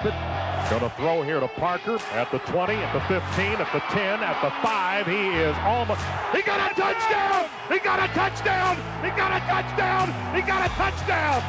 [0.00, 3.18] Going to throw here to Parker at the 20, at the 15,
[3.58, 5.06] at the 10, at the 5.
[5.06, 6.00] He is almost.
[6.30, 7.48] He got a touchdown!
[7.68, 8.76] He got a touchdown!
[9.02, 10.36] He got a touchdown!
[10.36, 11.42] He got a touchdown!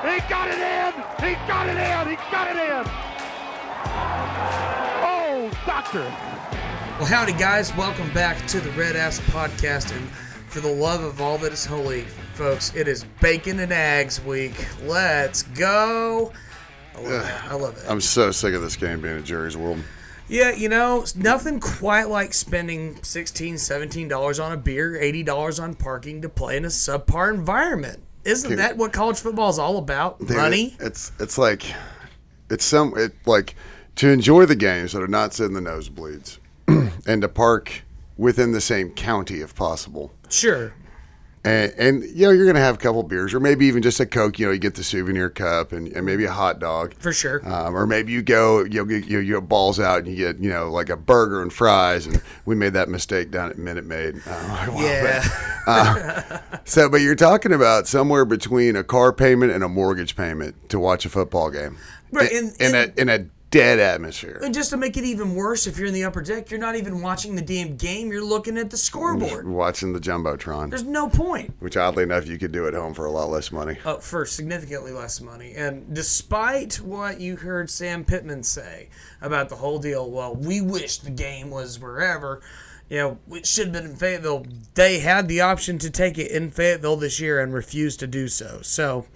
[0.00, 0.94] He got it in!
[1.28, 2.08] He got it in!
[2.08, 2.90] He got it in!
[5.04, 6.04] Oh, doctor!
[6.98, 7.76] Well, howdy, guys.
[7.76, 9.94] Welcome back to the Red Ass Podcast.
[9.94, 10.08] And
[10.48, 14.66] for the love of all that is holy, folks, it is bacon and eggs week.
[14.84, 16.32] Let's go.
[16.96, 17.50] I love it.
[17.50, 17.84] I love it.
[17.88, 19.80] I'm so sick of this game being a Jerry's World.
[20.28, 26.22] Yeah, you know, nothing quite like spending $16, $17 on a beer, $80 on parking
[26.22, 28.02] to play in a subpar environment.
[28.24, 28.58] Isn't Dude.
[28.58, 30.18] that what college football is all about?
[30.18, 30.76] Dude, Money?
[30.80, 31.62] It's it's like
[32.48, 33.54] it's some it like
[33.96, 36.38] to enjoy the games that are not sitting in the nosebleeds
[37.06, 37.82] and to park
[38.16, 40.10] within the same county if possible.
[40.30, 40.72] Sure.
[41.46, 44.06] And, and you know you're gonna have a couple beers or maybe even just a
[44.06, 44.38] coke.
[44.38, 46.94] You know you get the souvenir cup and, and maybe a hot dog.
[46.94, 47.46] For sure.
[47.46, 50.38] Um, or maybe you go, you know, you, you get balls out and you get,
[50.42, 52.06] you know, like a burger and fries.
[52.06, 54.22] And we made that mistake down at Minute Maid.
[54.26, 55.22] Uh, Yeah.
[55.66, 56.42] back.
[56.66, 60.78] So, but you're talking about somewhere between a car payment and a mortgage payment to
[60.78, 61.76] watch a football game,
[62.10, 64.40] Right, in, in and- a in a dead atmosphere.
[64.42, 66.74] And just to make it even worse, if you're in the upper deck, you're not
[66.74, 68.10] even watching the damn game.
[68.10, 69.46] You're looking at the scoreboard.
[69.54, 71.54] Watching the jumbotron, There's no point.
[71.60, 73.78] which oddly enough you could do at home for a lot less money.
[73.84, 75.54] Uh, for significantly less money.
[75.54, 78.88] And despite what you heard Sam Pittman say
[79.22, 82.40] about the whole deal, well, we wish the game was wherever.
[82.88, 84.46] You know, it should have been in Fayetteville.
[84.74, 88.26] They had the option to take it in Fayetteville this year and refused to do
[88.28, 88.60] so.
[88.62, 89.06] So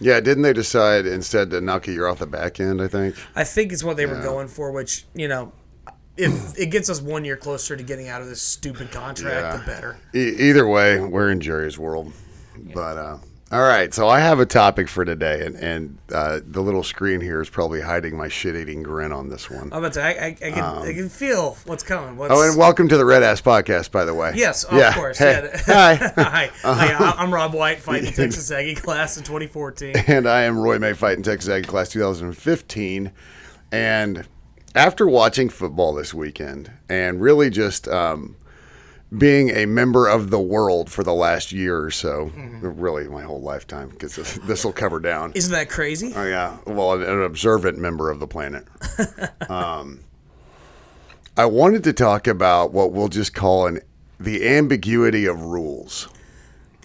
[0.00, 2.80] Yeah, didn't they decide instead to knock a year off the back end?
[2.80, 3.16] I think.
[3.34, 5.52] I think it's what they were going for, which, you know,
[6.16, 9.56] if it gets us one year closer to getting out of this stupid contract, Yeah.
[9.56, 9.96] the better.
[10.14, 12.12] E- either way, we're in Jerry's world.
[12.74, 13.18] But uh,
[13.50, 17.22] all right, so I have a topic for today, and and uh, the little screen
[17.22, 19.72] here is probably hiding my shit-eating grin on this one.
[19.72, 20.02] I'm about to.
[20.02, 20.62] I, I, I can.
[20.62, 22.18] I can feel what's coming.
[22.18, 24.32] What's, Oh, and welcome to the Red Ass Podcast, by the way.
[24.34, 24.92] yes, of Yeah.
[24.92, 25.16] course.
[25.16, 25.48] Hey.
[25.50, 25.62] Yeah.
[25.66, 26.50] Hi, Hi.
[26.62, 26.92] Hi.
[26.92, 29.96] I- I'm Rob White, fighting Texas Aggie class in 2014.
[30.06, 33.12] and I am Roy May, fighting Texas Ag Class 2015.
[33.72, 34.26] And
[34.74, 38.36] after watching football this weekend, and really just um,
[39.16, 42.30] being a member of the world for the last year or so,
[42.62, 45.32] really my whole lifetime, because this will cover down.
[45.34, 46.12] Isn't that crazy?
[46.14, 48.66] Oh yeah, well, an, an observant member of the planet.
[49.48, 50.00] um,
[51.36, 53.80] I wanted to talk about what we'll just call an
[54.20, 56.08] the ambiguity of rules.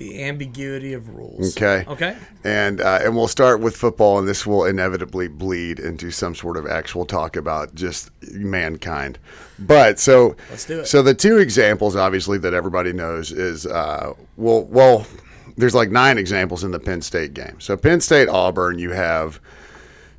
[0.03, 1.55] The ambiguity of rules.
[1.55, 1.85] Okay.
[1.87, 2.17] Okay.
[2.43, 6.57] And uh, and we'll start with football, and this will inevitably bleed into some sort
[6.57, 9.17] of actual talk about just mankind.
[9.57, 10.87] But so Let's do it.
[10.87, 15.07] So the two examples, obviously, that everybody knows is uh, well, well,
[15.55, 17.59] there's like nine examples in the Penn State game.
[17.59, 19.39] So Penn State Auburn, you have.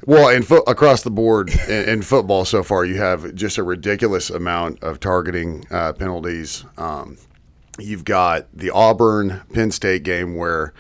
[0.06, 3.62] Well, in fo- across the board in, in football so far, you have just a
[3.62, 6.64] ridiculous amount of targeting uh, penalties.
[6.76, 7.16] Um,
[7.78, 10.72] you've got the Auburn Penn State game where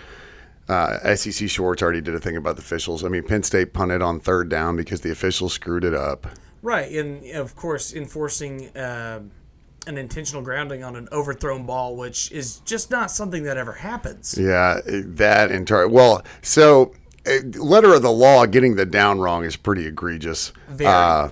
[0.68, 3.04] uh, SEC Shorts already did a thing about the officials.
[3.04, 6.26] I mean, Penn State punted on third down because the officials screwed it up.
[6.62, 9.20] Right, and of course, enforcing uh,
[9.86, 14.36] an intentional grounding on an overthrown ball, which is just not something that ever happens.
[14.38, 16.94] Yeah, that entire well, so
[17.26, 20.52] uh, letter of the law, getting the down wrong is pretty egregious.
[20.68, 20.90] Very.
[20.90, 21.28] Uh,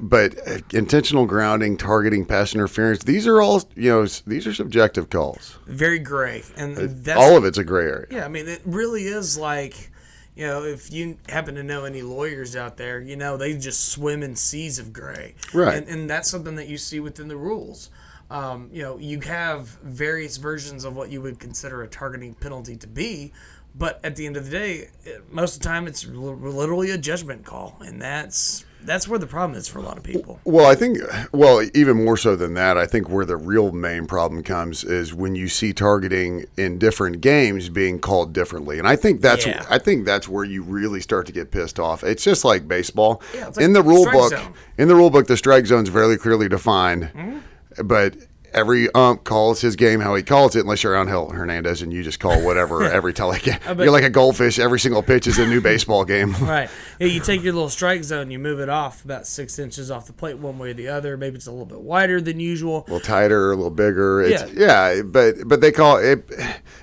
[0.00, 4.06] but uh, intentional grounding, targeting, pass interference, these are all you know.
[4.26, 5.58] These are subjective calls.
[5.66, 8.06] Very gray, and that's all of it's a gray area.
[8.10, 9.90] Yeah, I mean, it really is like,
[10.36, 13.88] you know, if you happen to know any lawyers out there, you know, they just
[13.88, 15.34] swim in seas of gray.
[15.52, 15.78] Right.
[15.78, 17.90] And, and that's something that you see within the rules.
[18.30, 22.76] Um, you know, you have various versions of what you would consider a targeting penalty
[22.76, 23.32] to be,
[23.74, 24.88] but at the end of the day,
[25.30, 29.26] most of the time it's li- literally a judgment call, and that's that's where the
[29.26, 30.40] problem is for a lot of people.
[30.44, 30.98] Well, I think,
[31.32, 35.12] well, even more so than that, I think where the real main problem comes is
[35.14, 39.64] when you see targeting in different games being called differently, and I think that's, Yeah.
[39.68, 42.02] I think that's where you really start to get pissed off.
[42.04, 43.22] It's just like baseball.
[43.34, 44.54] Yeah, like in the rule book, zone.
[44.78, 47.86] in the rule book, the strike zone is very clearly defined, Mm-hmm.
[47.86, 48.14] but.
[48.52, 52.02] Every ump calls his game how he calls it, unless you're Angel Hernandez and you
[52.02, 53.38] just call whatever every tele.
[53.44, 54.58] You're like a goldfish.
[54.58, 56.34] Every single pitch is a new baseball game.
[56.40, 56.70] Right.
[56.98, 60.06] Yeah, you take your little strike zone, you move it off about six inches off
[60.08, 61.16] the plate one way or the other.
[61.16, 62.78] Maybe it's a little bit wider than usual.
[62.78, 64.22] a little tighter, a little bigger.
[64.22, 64.94] It's, Yeah.
[64.94, 65.02] yeah.
[65.02, 66.28] but but they call it.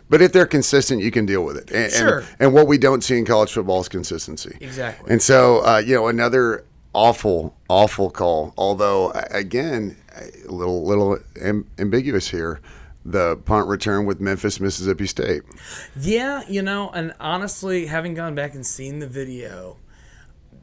[0.10, 1.70] But if they're consistent, you can deal with it.
[1.72, 2.20] And, Sure.
[2.20, 4.56] And, and what we don't see in college football is consistency.
[4.62, 5.12] Exactly.
[5.12, 6.64] And so, uh, you know, another
[6.96, 8.54] awful, awful call.
[8.58, 12.62] Although, again, a little little am- ambiguous here.
[13.08, 15.44] The punt return with Memphis, Mississippi State.
[15.96, 19.78] Yeah, you know, and honestly, having gone back and seen the video,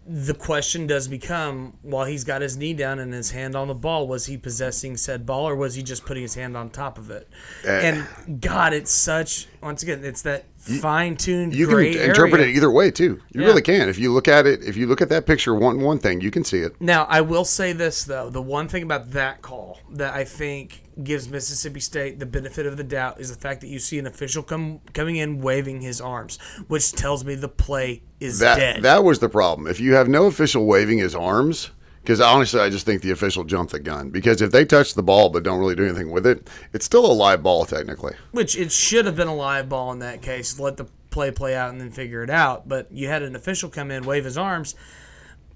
[0.05, 3.75] the question does become while he's got his knee down and his hand on the
[3.75, 6.99] ball, was he possessing said ball or was he just putting his hand on top
[6.99, 7.29] of it?
[7.65, 12.47] Uh, and God, it's such once again, it's that fine tuned You can interpret area.
[12.53, 13.21] it either way too.
[13.33, 13.47] You Yeah.
[13.49, 13.89] really can.
[13.89, 16.31] If you look at it, if you look at that picture, one one thing you
[16.31, 16.75] can see it.
[16.81, 20.83] Now, I will say this though: the one thing about that call that I think
[21.03, 24.07] gives Mississippi State the benefit of the doubt is the fact that you see an
[24.07, 26.39] official come coming in waving his arms,
[26.69, 28.83] which tells me the play is That dead.
[28.83, 29.67] that was the problem.
[29.67, 31.71] If you have no official waving his arms,
[32.03, 34.11] because honestly, I just think the official jumped the gun.
[34.11, 37.07] Because if they touch the ball but don't really do anything with it, it's still
[37.07, 38.15] a live ball technically.
[38.33, 40.59] which it should have been a live ball in that case.
[40.59, 42.69] Let the play play out and then figure it out.
[42.69, 44.75] But you had an official come in, wave his arms,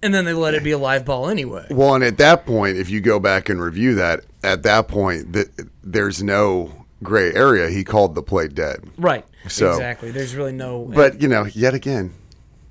[0.02, 1.66] and then they let it be a live ball anyway.
[1.70, 5.32] Well, and at that point, if you go back and review that, at that point,
[5.32, 5.48] th-
[5.82, 7.70] there's no gray area.
[7.70, 8.84] He called the play dead.
[8.98, 9.24] Right.
[9.48, 10.10] So- exactly.
[10.10, 10.84] There's really no.
[10.94, 12.12] But you know, yet again,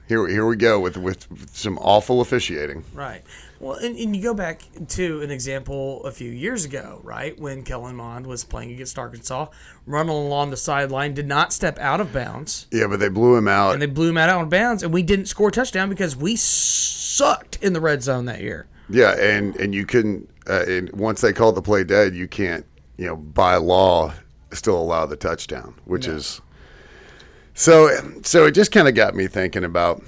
[0.07, 2.83] here here we go with with some awful officiating.
[2.93, 3.23] Right.
[3.59, 7.63] Well, and, and you go back to an example a few years ago, right, when
[7.63, 9.47] Kellen Mond was playing against Arkansas,
[9.85, 13.47] running along the sideline, did not step out of bounds, Yeah, but they blew him
[13.47, 13.71] out.
[13.73, 16.35] and they blew him out of bounds, and we didn't score a touchdown because we
[16.35, 18.67] sucked in the red zone that year.
[18.89, 20.29] Yeah, and and you couldn't.
[20.47, 22.65] Uh, and once they called the play dead, you can't.
[22.97, 24.13] You know, by law,
[24.51, 26.39] still allow the touchdown, which is.
[27.53, 27.89] So
[28.23, 30.03] so it just kind of got me thinking about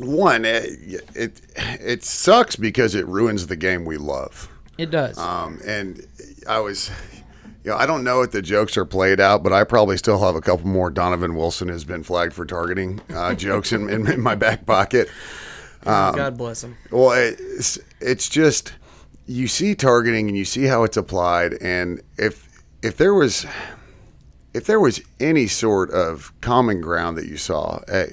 [0.00, 0.44] one.
[0.44, 4.48] It, it it sucks because it ruins the game we love.
[4.78, 5.18] It does.
[5.18, 6.06] Um, and
[6.48, 6.90] I was,
[7.64, 10.22] you know, I don't know if the jokes are played out, but I probably still
[10.24, 14.10] have a couple more Donovan Wilson has been flagged for targeting uh, jokes in, in,
[14.10, 15.08] in my back pocket.
[15.86, 16.76] um, God bless him.
[16.90, 18.74] Well, it's, it's just
[19.26, 23.46] you see targeting and you see how it's applied, and if if there was
[24.54, 28.06] if there was any sort of common ground that you saw, eh,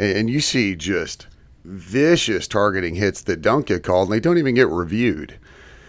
[0.00, 1.26] and you see just
[1.64, 5.38] vicious targeting hits that don't get called and they don't even get reviewed.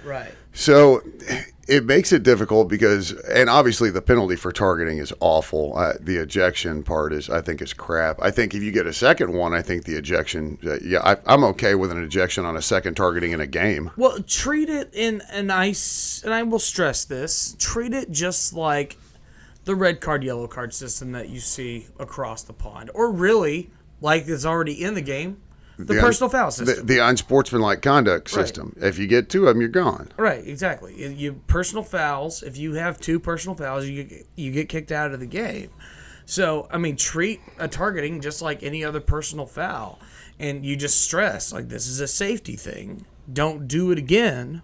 [0.03, 0.31] Right.
[0.53, 1.01] So
[1.67, 5.77] it makes it difficult because, and obviously the penalty for targeting is awful.
[5.77, 8.21] Uh, the ejection part is, I think, is crap.
[8.21, 11.15] I think if you get a second one, I think the ejection, uh, yeah, I,
[11.25, 13.91] I'm okay with an ejection on a second targeting in a game.
[13.95, 15.73] Well, treat it in and I
[16.25, 18.97] and I will stress this: treat it just like
[19.63, 23.69] the red card, yellow card system that you see across the pond, or really
[24.01, 25.37] like is already in the game,
[25.77, 26.85] the, un- personal foul system.
[26.85, 28.41] the unsportsmanlike conduct Right.
[28.45, 28.75] system.
[28.81, 30.09] If you get two of them, you're gone.
[30.17, 30.93] right, exactly.
[30.99, 32.43] You- You personal fouls.
[32.43, 35.69] If you have two personal fouls, you get, you get kicked out of the game.
[36.25, 39.99] So I mean, treat a targeting just like any other personal foul,
[40.39, 43.05] and you just stress like this is a safety thing.
[43.31, 44.61] Don't do it again.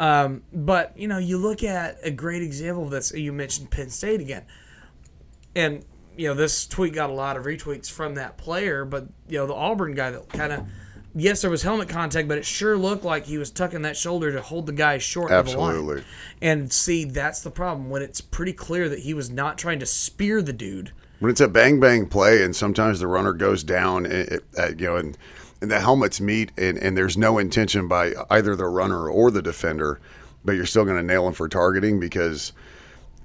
[0.00, 3.12] Um, but you know, you look at a great example of this.
[3.12, 4.44] You mentioned Penn State again,
[5.54, 5.84] and
[6.20, 8.84] you know this tweet got a lot of retweets from that player.
[8.84, 10.66] But you know the Auburn guy that kind of,
[11.14, 14.30] yes, there was helmet contact, but it sure looked like he was tucking that shoulder
[14.32, 15.94] to hold the guy short of the Absolutely.
[15.96, 16.04] line.
[16.42, 19.86] And see, that's the problem when it's pretty clear that he was not trying to
[19.86, 20.92] spear the dude.
[21.20, 24.68] When it's a bang bang play, and sometimes the runner goes down, it, it- uh,
[24.76, 25.16] you know, and,
[25.62, 29.40] and the helmets meet, and, and there's no intention by either the runner or the
[29.42, 30.00] defender,
[30.44, 32.52] but you're still going to nail him for targeting because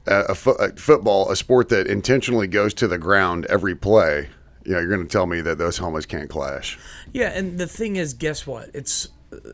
[0.07, 4.30] uh, a, fo- a football, a sport that intentionally goes to the ground every play,
[4.63, 6.80] you know, you're going to tell me that those helmets can't clash.
[7.13, 8.69] Yeah, and the thing is, guess what?
[8.74, 9.10] It's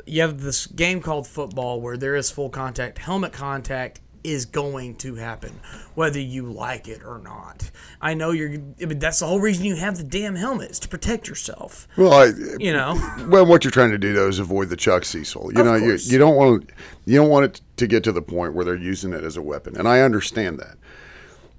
[0.06, 2.98] you have this game called football where there is full contact.
[3.00, 5.60] Helmet contact is going to happen,
[5.96, 7.70] whether you like it or not.
[8.02, 8.52] I know you're.
[8.82, 11.88] I mean, that's the whole reason you have the damn helmets to protect yourself.
[11.98, 12.96] Well, I, You know.
[13.28, 15.52] well, what you're trying to do though is avoid the Chuck Cecil.
[15.54, 16.70] You Of know, you, you don't want
[17.06, 19.42] you don't want it to get to the point where they're using it as a
[19.42, 20.78] weapon, and I understand that.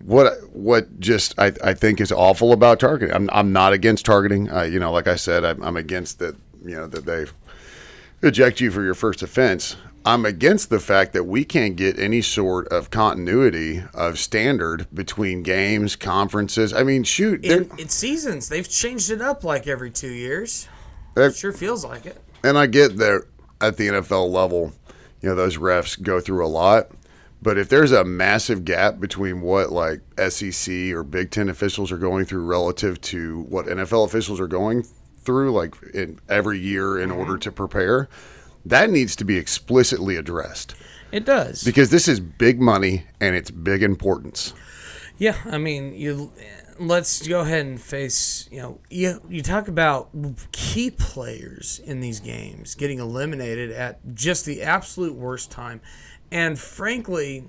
[0.04, 3.14] What what just I, I think is awful about targeting.
[3.14, 4.50] I'm I'm not against targeting.
[4.50, 6.34] Uh, you know, like I said, I'm, I'm against that.
[6.64, 7.26] You know that they
[8.26, 9.76] eject you for your first offense.
[10.04, 15.44] I'm against the fact that we can't get any sort of continuity of standard between
[15.44, 16.72] games, conferences.
[16.72, 20.68] I mean, shoot, In, seasons, they've changed it up like every two years.
[21.14, 22.18] they're- Sure feels like it.
[22.42, 23.24] and I get that
[23.60, 24.72] at the NFL level,
[25.20, 26.90] you know, those refs go through a lot.
[27.40, 31.98] But if there's a massive gap between what like SEC or Big Ten officials are
[31.98, 34.84] going through relative to what NFL officials are going
[35.18, 37.40] through, like in every year in order mm-hmm.
[37.40, 38.08] to prepare,
[38.66, 40.74] that needs to be explicitly addressed
[41.10, 41.62] It does.
[41.64, 44.54] because this is big money and it's big importance.
[45.18, 46.32] Yeah, I mean, you
[46.78, 50.08] let's go ahead and face, you know, you you talk about
[50.52, 55.80] key players in these games getting eliminated at just the absolute worst time.
[56.30, 57.44] And frankly,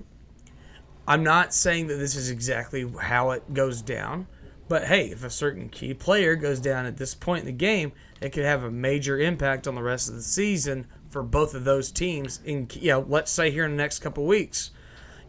[1.08, 4.26] I'm not saying that this is exactly how it goes down,
[4.68, 7.92] but hey, if a certain key player goes down at this point in the game,
[8.20, 11.62] it could have a major impact on the rest of the season for both of
[11.62, 12.40] those teams.
[12.44, 14.72] In you know, let's say here in the next couple weeks,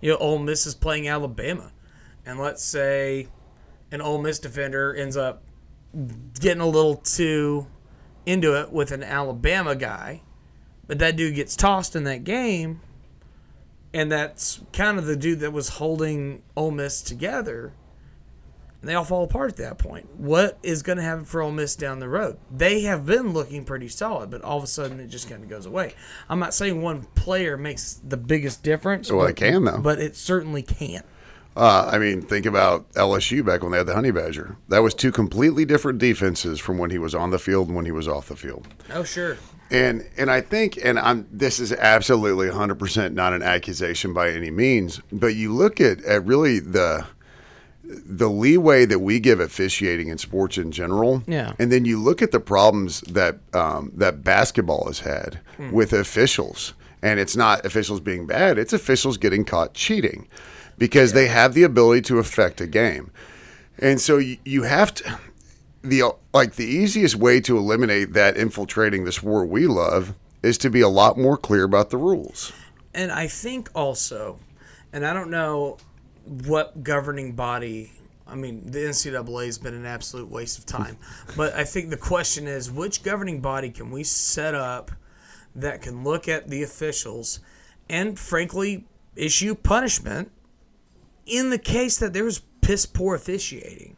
[0.01, 1.71] you know, Ole Miss is playing Alabama,
[2.25, 3.27] and let's say
[3.91, 5.43] an Ole Miss defender ends up
[6.39, 7.67] getting a little too
[8.25, 10.23] into it with an Alabama guy,
[10.87, 12.81] but that dude gets tossed in that game,
[13.93, 17.73] and that's kind of the dude that was holding Ole Miss together.
[18.85, 20.07] And they all fall apart at that point.
[20.15, 22.37] What is going to happen for Ole Miss down the road?
[22.55, 25.49] They have been looking pretty solid, but all of a sudden it just kind of
[25.49, 25.95] goes away.
[26.29, 29.11] I'm not saying one player makes the biggest difference.
[29.11, 29.79] Well, but, it can, though.
[29.79, 31.01] But it certainly can.
[31.55, 34.55] Uh, I mean, think about LSU back when they had the Honey Badger.
[34.69, 37.85] That was two completely different defenses from when he was on the field and when
[37.85, 38.67] he was off the field.
[38.93, 39.37] Oh, sure.
[39.71, 44.29] And and I think, and I'm this is absolutely 100 percent not an accusation by
[44.29, 47.07] any means, but you look at at really the
[47.87, 51.53] the leeway that we give officiating in sports in general, Yeah.
[51.59, 55.39] and then you look at the problems that um, that basketball has had
[55.71, 60.27] with officials, and it's not officials being bad; it's officials getting caught cheating
[60.77, 63.11] because they have the ability to affect a game,
[63.79, 65.19] and so you, you have to
[65.83, 66.01] the
[66.33, 70.81] like the easiest way to eliminate that infiltrating the sport we love is to be
[70.81, 72.51] a lot more clear about the rules.
[72.93, 74.39] And I think also,
[74.93, 75.77] and I don't know
[76.25, 77.91] what governing body.
[78.27, 80.97] I mean, the NCAA has been an absolute waste of time.
[81.37, 84.91] but I think the question is, which governing body can we set up
[85.55, 87.39] that can look at the officials
[87.89, 90.31] and, frankly, issue punishment
[91.25, 93.95] in the case that there's piss poor officiating,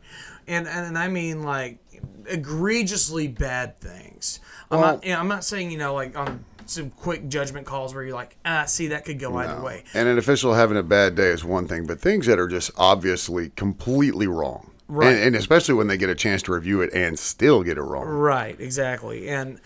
[0.47, 1.79] and and and I mean like
[2.25, 4.39] egregiously bad things.
[4.69, 5.19] I'm Well- not.
[5.19, 8.65] I'm not saying you know like on some quick judgment calls where you're like, ah,
[8.65, 9.83] see that could go either way.
[9.93, 12.71] And an official having a bad day is one thing, but things that are just
[12.77, 14.71] obviously completely wrong.
[14.87, 15.13] Right.
[15.13, 17.81] And, and especially when they get a chance to review it and still get it
[17.81, 18.05] wrong.
[18.05, 19.27] Right, exactly.
[19.29, 19.59] And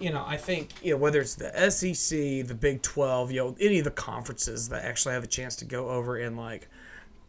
[0.00, 3.56] you know, I think you know whether it's the SEC, the Big Twelve, you know,
[3.60, 6.68] any of the conferences that actually have a chance to go over and like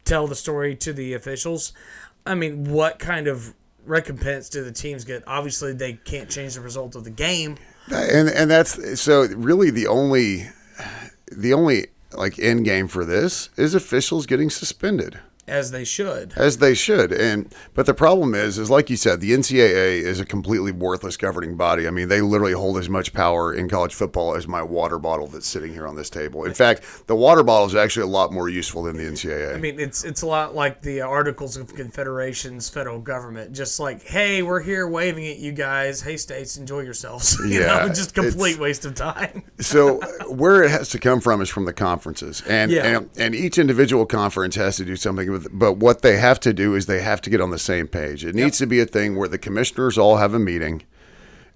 [0.05, 1.73] tell the story to the officials.
[2.25, 3.55] I mean, what kind of
[3.85, 5.23] recompense do the teams get?
[5.27, 7.57] Obviously, they can't change the result of the game.
[7.91, 10.49] And and that's so really the only
[11.31, 15.19] the only like end game for this is officials getting suspended.
[15.49, 16.33] As they should.
[16.35, 17.11] as they should.
[17.11, 21.17] And but the problem is, is like you said, the NCAA is a completely worthless
[21.17, 21.87] governing body.
[21.87, 25.27] I mean, they literally hold as much power in college football as my water bottle
[25.27, 26.43] that's sitting here on this table.
[26.45, 29.55] In fact, the water bottle is actually a lot more useful than the NCAA.
[29.55, 33.51] I mean, it's it's a lot like the uh, Articles of Confederation's federal government.
[33.53, 36.01] Just like, hey, we're here waving at you guys.
[36.01, 37.37] Hey, states, enjoy yourselves.
[37.45, 39.43] you Yeah, know, just complete waste of time.
[39.59, 42.85] so where it has to come from is from the conferences, and Yeah.
[42.97, 45.38] and, and each individual conference has to do something with.
[45.51, 48.25] But what they have to do is they have to get on the same page.
[48.25, 50.83] It needs to be a thing where the commissioners all have a meeting.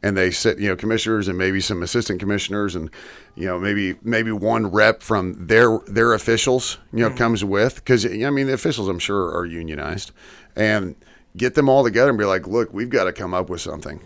[0.04, 2.90] and they sit, you know, commissioners and maybe some assistant commissioners and
[3.36, 8.06] you know maybe maybe one rep from their their officials, you know, comes with because
[8.06, 10.12] I mean the officials I'm sure are unionized,
[10.56, 10.96] and
[11.38, 14.02] get them all together and be like, look, we've got to come up with something.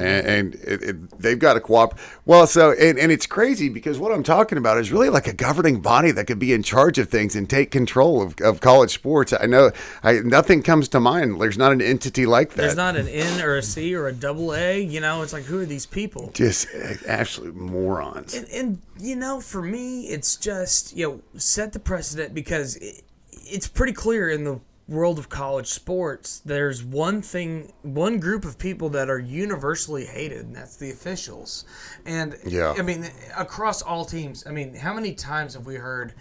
[0.00, 2.00] And, and it, it, they've got to cooperate.
[2.24, 5.32] Well, so and, and it's crazy because what I'm talking about is really like a
[5.32, 8.92] governing body that could be in charge of things and take control of, of college
[8.92, 9.32] sports.
[9.38, 9.70] I know
[10.02, 11.40] I, nothing comes to mind.
[11.40, 12.62] There's not an entity like that.
[12.62, 14.80] There's not an N or a C or a double A.
[14.80, 16.30] You know, it's like who are these people?
[16.34, 18.34] just uh, absolute morons.
[18.34, 23.02] And, and you know, for me, it's just you know set the precedent because it,
[23.30, 26.40] it's pretty clear in the world of college sports.
[26.44, 31.64] There's one thing, one group of people that are universally hated, and that's the officials.
[32.06, 32.74] And Yeah.
[32.76, 34.46] I mean, across all teams.
[34.46, 36.14] I mean, how many times have we heard?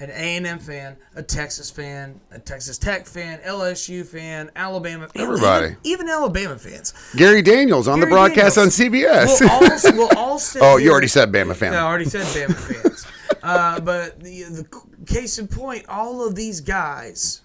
[0.00, 5.08] An A and M fan, a Texas fan, a Texas Tech fan, LSU fan, Alabama,
[5.14, 5.66] Everybody.
[5.66, 6.92] even, even Alabama fans.
[7.14, 8.86] Gary Danielson on the broadcast Danielson.
[8.86, 9.40] on CBS.
[9.40, 11.72] We'll all, we'll all oh, you already said Bama fan.
[11.72, 13.06] no, I already said Bama fans.
[13.40, 14.66] Uh, but the, the
[15.06, 17.42] case in point, all of these guys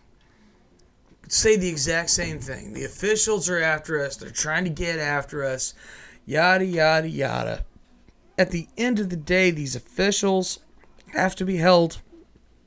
[1.29, 2.73] say the exact same thing.
[2.73, 4.17] The officials are after us.
[4.17, 5.73] They're trying to get after us.
[6.25, 7.65] Yada, yada, yada.
[8.37, 10.59] At the end of the day, these officials
[11.13, 12.01] have to be held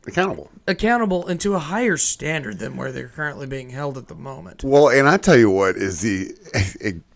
[0.06, 0.50] Accountable.
[0.66, 4.64] accountable and to a higher standard than where they're currently being held at the moment.
[4.64, 6.34] Well, and I tell you what is the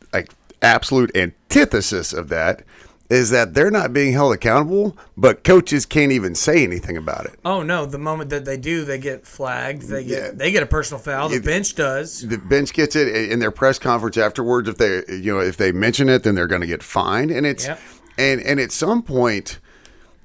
[0.12, 0.30] like
[0.62, 2.62] absolute antithesis of that
[3.08, 7.38] is that they're not being held accountable, but coaches can't even say anything about it.
[7.44, 7.86] Oh no!
[7.86, 9.82] The moment that they do, they get flagged.
[9.82, 10.30] They get Yeah.
[10.34, 11.28] they get a personal foul.
[11.28, 12.22] The It- bench does.
[12.26, 14.68] The bench gets it in their press conference afterwards.
[14.68, 17.30] If they, you know, if they mention it, then they're going to get fined.
[17.30, 17.80] And it's Yep.
[18.18, 19.58] and and at some point,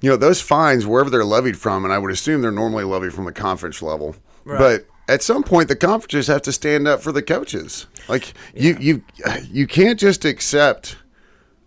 [0.01, 3.13] you know, those fines wherever they're levied from, and I would assume they're normally levied
[3.13, 4.85] from the conference level, but.
[5.09, 7.85] At some point, the conferences have to stand up for the coaches.
[8.07, 9.03] Like you, you,
[9.51, 10.95] you can't just accept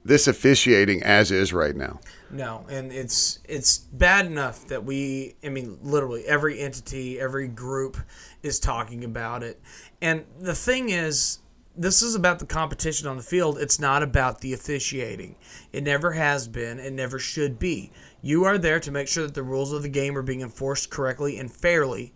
[0.04, 2.00] this officiating as is right now.
[2.30, 7.96] No, and it's it's bad enough that we I mean literally every entity, every group
[8.42, 9.60] is talking about it.
[10.02, 11.38] And the thing is
[11.76, 13.58] this is about the competition on the field.
[13.58, 15.36] It's not about the officiating.
[15.72, 16.78] It never has been.
[16.78, 17.90] It never should be.
[18.22, 20.90] You are there to make sure that the rules of the game are being enforced
[20.90, 22.12] correctly and fairly.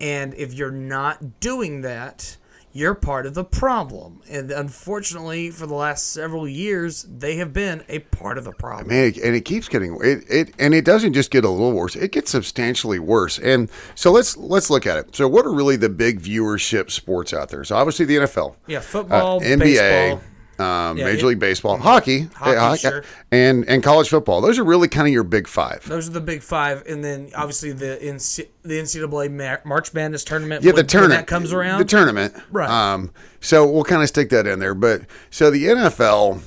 [0.00, 2.36] And if you're not doing that,
[2.72, 4.22] you're part of the problem.
[4.30, 8.88] And unfortunately, for the last several years, they have been a part of the problem.
[8.88, 11.72] Man, it, and it keeps getting it, it, and it doesn't just get a little
[11.72, 13.38] worse; it gets substantially worse.
[13.38, 15.16] And so let's let's look at it.
[15.16, 17.64] So, what are really the big viewership sports out there?
[17.64, 20.22] So, obviously, the NFL, Yeah, football, uh, NBA, baseball.
[20.60, 23.04] Um, Yeah, Major it- League Baseball, hockey, Hockey, uh, sure.
[23.32, 24.40] and and college football.
[24.40, 25.84] Those are really kind of your big five.
[25.88, 30.24] Those are the big five, and then obviously the NC, the NCAA Ma- March Madness
[30.24, 30.62] tournament.
[30.62, 31.78] Yeah, the when- when tournament that comes around.
[31.78, 32.68] The tournament, Right.
[32.68, 34.74] Um, so we'll kind of stick that in there.
[34.74, 36.40] But so the NFL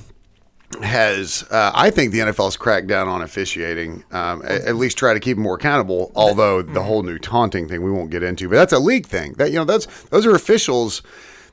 [0.82, 4.02] has, uh, I think the NFL's cracked down on officiating.
[4.10, 6.10] Um, at, at least try to keep them more accountable.
[6.16, 9.34] Although the whole new taunting thing we won't get into, but that's a league thing.
[9.34, 11.02] That you know, that's those are officials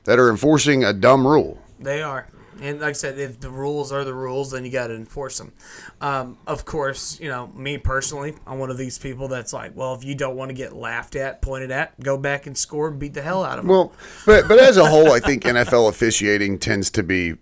[0.04, 1.60] that are enforcing a dumb rule.
[1.78, 2.26] They are.
[2.62, 5.38] And like I said, if the rules are the rules, then you got to enforce
[5.38, 5.52] them.
[6.00, 9.94] Um, of course, you know, me personally, I'm one of these people that's like, well,
[9.94, 13.00] if you don't want to get laughed at, pointed at, go back and score and
[13.00, 13.68] beat the hell out of them.
[13.68, 13.92] Well,
[14.24, 17.34] but but as a whole, I think NFL officiating tends to be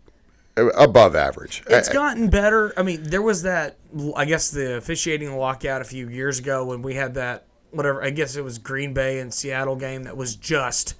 [0.57, 1.63] above average.
[1.69, 2.73] It's gotten better.
[2.77, 3.77] I mean, there was that,
[4.17, 8.11] I guess, the officiating lockout a few years ago when we had that, whatever, I
[8.11, 10.95] guess it was Green Bay and Seattle game that was just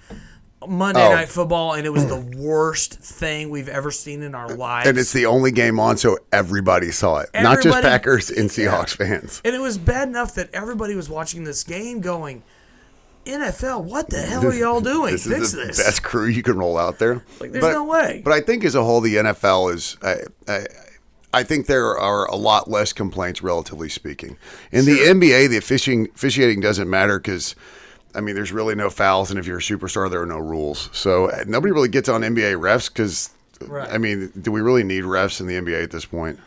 [0.69, 1.13] Monday Oh.
[1.15, 4.89] Night Football, and it was the worst thing we've ever seen in our lives.
[4.89, 8.97] and it's the only game on, so everybody saw it, not just Packers and Seahawks
[8.97, 9.41] fans.
[9.45, 12.43] And it was bad enough that everybody was watching this game going,
[13.27, 15.13] NFL, what the hell are y'all doing?
[15.13, 15.83] This Fix is the this.
[15.85, 17.23] best crew you can roll out there.
[17.39, 18.23] Like, there's no way.
[18.25, 19.97] But I think as a whole, the NFL is.
[20.03, 20.17] I,
[20.49, 20.67] I,
[21.33, 24.37] I think there are a lot less complaints, relatively speaking.
[24.73, 27.55] In the NBA, the officiating doesn't matter because,
[28.15, 30.91] I mean, there's really no fouls, and if you're a superstar, there are no rules.
[30.93, 33.31] So uh, nobody really gets on NBA refs because,
[33.67, 33.93] Right.
[33.93, 36.39] I mean, do we really need refs in the NBA at this point?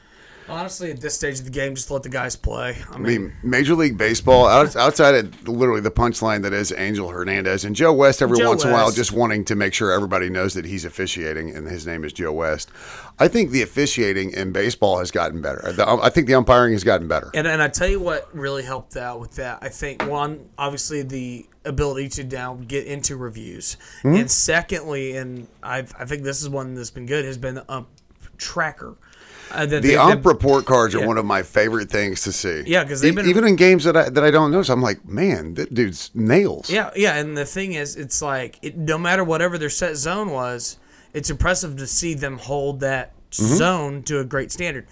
[0.50, 2.78] Honestly, at this stage of the game, just let the guys play.
[2.92, 7.10] I I mean, mean, Major League Baseball, outside of literally the punchline that is Angel
[7.10, 9.92] Hernandez and Joe West every Joe once in a while, just wanting to make sure
[9.92, 12.70] everybody knows that he's officiating and his name is Joe West.
[13.20, 15.74] I think the officiating in baseball has gotten better.
[15.88, 17.32] I think the umpiring has gotten better.
[17.34, 19.60] And, and I tell you what really helped out with that.
[19.62, 24.16] I think one, obviously the ability to now get into reviews, Hmm?
[24.16, 27.86] and secondly, and I I think this is one that's been good has been a
[28.38, 28.96] tracker.
[29.54, 31.06] Uh, that The they- ump report cards are yeah.
[31.06, 32.64] one of my favorite things to see.
[32.66, 34.82] Yeah, 'cause they've E- been- even in games that I that I don't notice, I'm
[34.82, 36.70] like, man, that dude's nails.
[36.70, 40.32] Yeah, yeah, and the thing is, it's like it, no matter whatever their set zone
[40.32, 40.78] was,
[41.14, 43.56] it's impressive to see them hold that Mm-hmm.
[43.56, 44.86] zone to a great standard.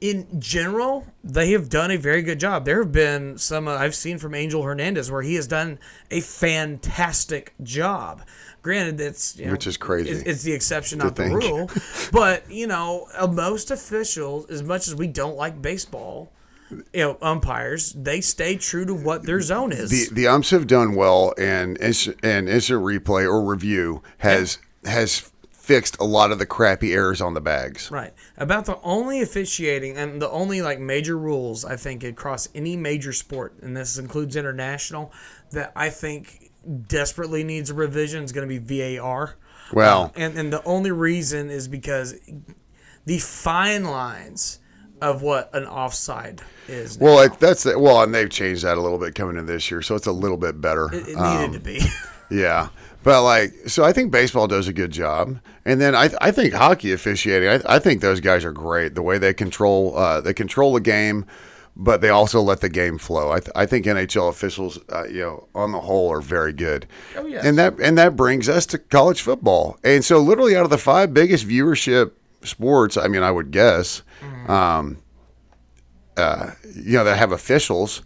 [0.00, 2.64] In general, they have done a very good job.
[2.64, 6.20] There have been some uh, I've seen from Angel Hernandez where he has done a
[6.20, 8.22] fantastic job.
[8.62, 11.70] Granted, that's you know, Which is crazy It's, it's the exception, not the rule.
[12.12, 16.32] but you know, uh, most officials, as much as we don't like baseball,
[16.70, 19.90] you know, umpires, they stay true to what their zone is.
[19.90, 25.30] The the umps have done well, and and instant replay or review has has
[25.68, 27.90] fixed a lot of the crappy errors on the bags.
[27.90, 28.14] Right.
[28.38, 33.12] About the only officiating and the only like major rules I think across any major
[33.12, 35.12] sport, and this includes international,
[35.50, 36.47] that I think
[36.86, 39.36] desperately needs a revision is going to be VAR.
[39.72, 42.14] Well, And and the only reason is because
[43.04, 44.60] the fine lines
[45.00, 46.98] of what an offside is.
[46.98, 47.04] now.
[47.04, 49.70] Well, it, that's the, well, and they've changed that a little bit coming in this
[49.70, 50.86] year, so it's a little bit better.
[50.92, 51.80] it, it needed Um, to be.
[52.30, 52.70] yeah,
[53.04, 56.54] but like, so I think baseball does a good job, and then I, I think
[56.54, 57.48] hockey officiating.
[57.48, 58.94] I, I think those guys are great.
[58.96, 61.26] The way they control, uh, they control the game,
[61.78, 63.30] but they also let the game flow.
[63.30, 66.86] I, th- I think NHL officials, uh, you know, on the whole, are very good.
[67.16, 67.44] Oh, yes.
[67.44, 70.78] And that and that brings us to college football, and so literally out of the
[70.78, 72.12] five biggest viewership
[72.42, 74.02] sports, I mean, I would guess.
[74.20, 74.50] Mm-hmm.
[74.50, 74.98] Um,
[76.16, 78.02] uh, you know, that have officials.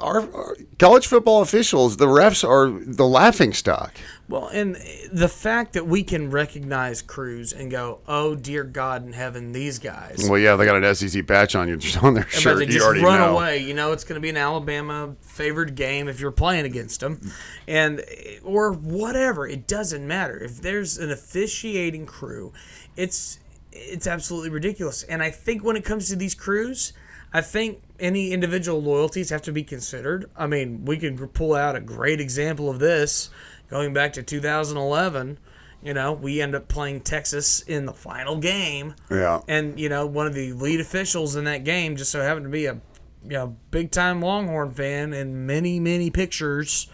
[0.00, 3.94] Our, our college football officials, the refs are the laughing stock.
[4.30, 4.76] Well, and
[5.12, 9.80] the fact that we can recognize crews and go, "Oh dear God in heaven, these
[9.80, 12.58] guys." Well, yeah, they got an SEC patch on you just on their but shirt.
[12.58, 13.34] they You just already run know.
[13.36, 13.58] away.
[13.58, 17.20] You know, it's going to be an Alabama favored game if you're playing against them,
[17.66, 18.04] and
[18.44, 19.48] or whatever.
[19.48, 22.52] It doesn't matter if there's an officiating crew.
[22.96, 23.40] It's
[23.72, 25.02] it's absolutely ridiculous.
[25.02, 26.92] And I think when it comes to these crews,
[27.32, 30.30] I think any individual loyalties have to be considered.
[30.36, 33.30] I mean, we can pull out a great example of this
[33.70, 35.38] going back to 2011.
[35.82, 38.94] You know, we end up playing Texas in the final game.
[39.10, 39.40] Yeah.
[39.48, 42.50] And, you know, one of the lead officials in that game just so happened to
[42.50, 42.80] be a
[43.24, 46.88] you know, big time Longhorn fan and many, many pictures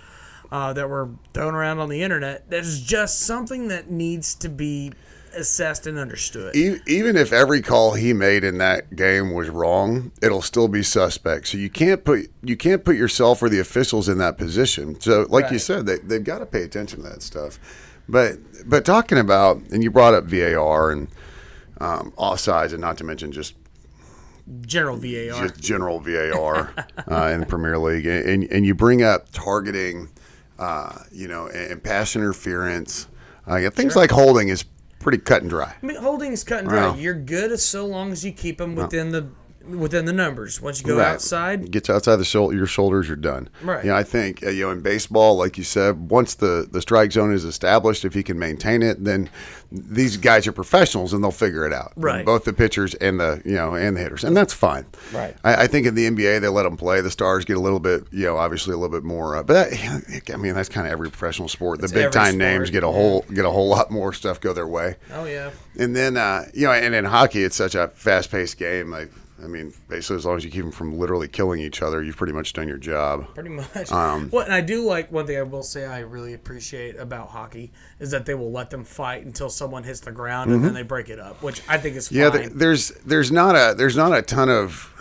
[0.50, 2.50] uh, that were thrown around on the internet.
[2.50, 4.92] There's just something that needs to be
[5.37, 6.55] assessed and understood.
[6.57, 10.83] E- even if every call he made in that game was wrong, it'll still be
[10.83, 11.49] suspect.
[11.49, 15.01] So you can't put you can't put yourself or the officials in that position.
[15.01, 17.59] So, like you said, they they've got to pay attention to that stuff.
[18.09, 21.09] But but talking about and you brought up VAR and
[21.81, 23.55] um, offsides, and not to mention just
[24.61, 25.46] General VAR.
[25.49, 26.72] just general VAR
[27.11, 30.09] uh, in the Premier League, and and you bring up targeting,
[30.59, 33.09] uh, you know, and, and pass interference.
[33.49, 34.64] Uh, yeah, things like holding is
[35.06, 35.72] pretty cut and dry.
[35.80, 36.88] I mean, holding is cut and dry.
[36.88, 36.96] Wow.
[36.96, 39.28] You're good as so long as you keep them within the
[39.68, 40.61] within the numbers.
[40.61, 41.09] Once you go Right.
[41.09, 43.48] outside, gets outside the shou- your shoulders, you're done.
[43.62, 43.85] Right.
[43.85, 47.12] Yeah, I think uh, you know in baseball, like you said, once the the strike
[47.12, 49.29] zone is established, if he can maintain it, then
[49.72, 51.92] these guys are professionals and they'll figure it out.
[51.96, 52.24] Right.
[52.24, 54.87] Both the pitchers and the you know and the hitters, and that's fine.
[55.12, 55.37] Right.
[55.44, 57.00] I, I think in the NBA they let them play.
[57.00, 59.37] The stars get a little bit, you know, obviously a little bit more.
[59.37, 61.81] Uh, but that, I mean, that's kind of every professional sport.
[61.81, 64.40] The It's big time sport, names get a whole get a whole lot more stuff
[64.40, 64.96] go their way.
[65.12, 68.59] oh yeah, And then, uh, you know, and in hockey, it's such a fast paced
[68.59, 68.90] game.
[68.90, 69.11] Like,
[69.42, 72.16] I mean, basically, as long as you keep them from literally killing each other, you've
[72.16, 73.35] pretty much done your job.
[73.35, 73.92] pretty much.
[73.92, 77.29] Um, well, and I do like one thing I will say I really appreciate about
[77.29, 77.70] hockey
[78.01, 80.83] is that they will let them fight until someone hits the ground and then they
[80.83, 82.42] break it up, which I think is Mm-hmm.
[82.44, 84.92] Yeah, there's there's not a there's not a ton of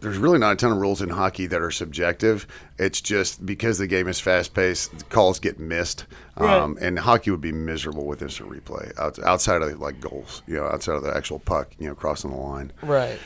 [0.00, 2.46] there's really not a ton of rules in hockey that are subjective.
[2.78, 6.82] It's just because the game is fast paced, calls get missed, um, Right.
[6.86, 10.94] and hockey would be miserable with instant replay outside of like goals, you know, outside
[10.94, 12.72] of the actual puck, you know, crossing the line.
[12.82, 13.18] right.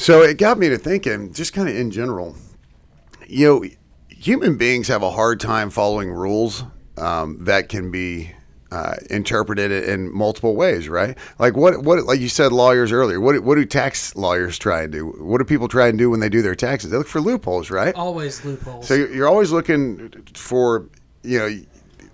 [0.00, 2.34] So it got me to thinking, just kind of in general,
[3.28, 3.64] you know,
[4.08, 6.64] human beings have a hard time following rules
[6.96, 8.32] um, that can be
[8.72, 11.18] uh, interpreted in multiple ways, right?
[11.38, 13.20] Like what, what, like you said, lawyers earlier.
[13.20, 15.08] What, what do tax lawyers try and do?
[15.18, 16.90] What do people try and do when they do their taxes?
[16.90, 17.94] They look for loopholes, right?
[17.94, 18.88] Always loopholes.
[18.88, 20.88] So you're you're always looking for,
[21.22, 21.50] you know,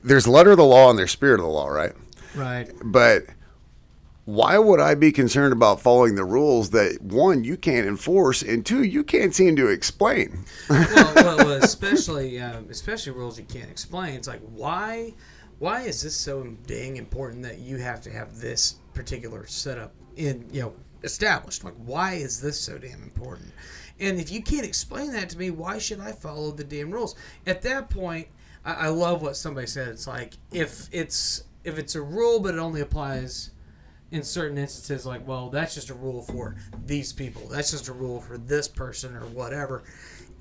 [0.03, 1.93] there's letter of the law and there's spirit of the law, right?
[2.35, 2.69] right.
[2.83, 3.27] But
[4.27, 8.67] why would I be concerned about following the rules that one you can't enforce and
[8.67, 10.45] two you can't seem to explain?
[10.69, 14.15] well, well, well, especially um, especially rules you can't explain.
[14.15, 15.15] It's like why
[15.61, 20.45] why is this so dang important that you have to have this particular setup in
[20.53, 21.63] you know established?
[21.63, 23.53] Like why is this so damn important?
[24.01, 27.15] And if you can't explain that to me, why should I follow the damn rules?
[27.47, 28.27] At that point,
[28.65, 29.87] I, I love what somebody said.
[29.87, 33.51] It's like if it's if it's a rule, but it only applies
[34.11, 37.93] in certain instances like well that's just a rule for these people that's just a
[37.93, 39.83] rule for this person or whatever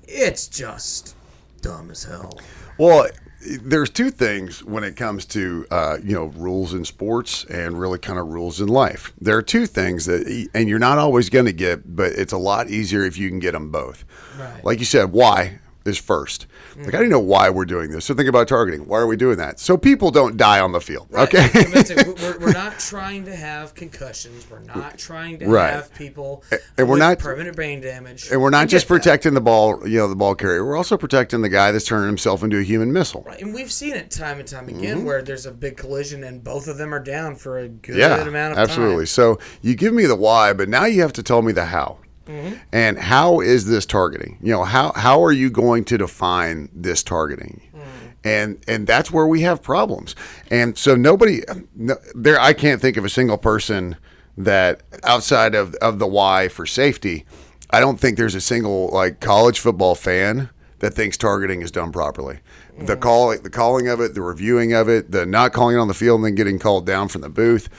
[0.04, 1.16] it's just
[1.62, 2.38] dumb as hell
[2.78, 3.08] Well,
[3.62, 7.98] there's two things when it comes to uh, you know rules in sports and really
[7.98, 9.12] kind of rules in life.
[9.20, 12.38] There are two things that, and you're not always going to get, but it's a
[12.38, 14.04] lot easier if you can get them both.
[14.38, 14.64] Right.
[14.64, 16.46] Like you said, why is first.
[16.76, 18.04] Like I don't know why we're doing this.
[18.04, 18.86] So think about targeting.
[18.86, 19.58] Why are we doing that?
[19.60, 21.08] So people don't die on the field.
[21.12, 21.48] Okay.
[21.54, 21.90] Right.
[21.90, 22.06] It.
[22.20, 25.72] we're, we're not trying to have concussions we're not trying to Right.
[25.72, 28.94] have people And we're with not- permanent brain damage And we're not We just get
[28.94, 29.00] that.
[29.02, 30.64] protecting the ball, you know, the ball carrier.
[30.64, 33.22] We're also protecting the guy that's turning himself into a human missile.
[33.26, 36.42] Right, and we've seen it time and time again where there's a big collision and
[36.44, 38.00] both of them are down for a good Mm-hmm.
[38.00, 38.58] Yeah, amount of absolutely.
[38.58, 39.02] time.
[39.02, 39.06] Absolutely.
[39.06, 41.98] So you give me the why, but now you have to tell me the how.
[42.26, 42.54] Mm-hmm.
[42.72, 44.38] And how is this targeting?
[44.42, 47.62] You know, how how are you going to define this targeting?
[47.74, 47.82] Mm.
[48.24, 50.14] And and that's where we have problems.
[50.50, 51.42] And so nobody
[51.74, 53.96] no, there I can't think of a single person
[54.36, 57.24] that outside of of the why for safety,
[57.70, 61.92] I don't think there's a single like college football fan that thinks targeting is done
[61.92, 62.40] properly.
[62.78, 65.88] The call the calling of it, the reviewing of it, the not calling it on
[65.88, 67.70] the field and then getting called down from the booth.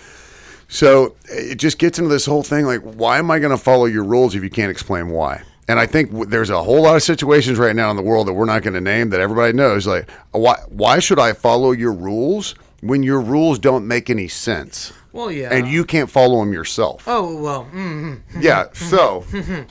[0.68, 3.86] So it just gets into this whole thing like, why am I going to follow
[3.86, 5.44] your rules if you can't explain why?
[5.70, 8.28] And I think w- there's a whole lot of situations right now in the world
[8.28, 9.86] that we're not going to name that everybody knows.
[9.88, 14.94] Like, why why should I follow your rules when your rules don't make any sense
[15.12, 15.50] Well, yeah.
[15.52, 17.04] and you can't follow them yourself?
[17.08, 17.68] Oh well.
[17.74, 18.72] Mm, Yeah.
[18.74, 19.26] So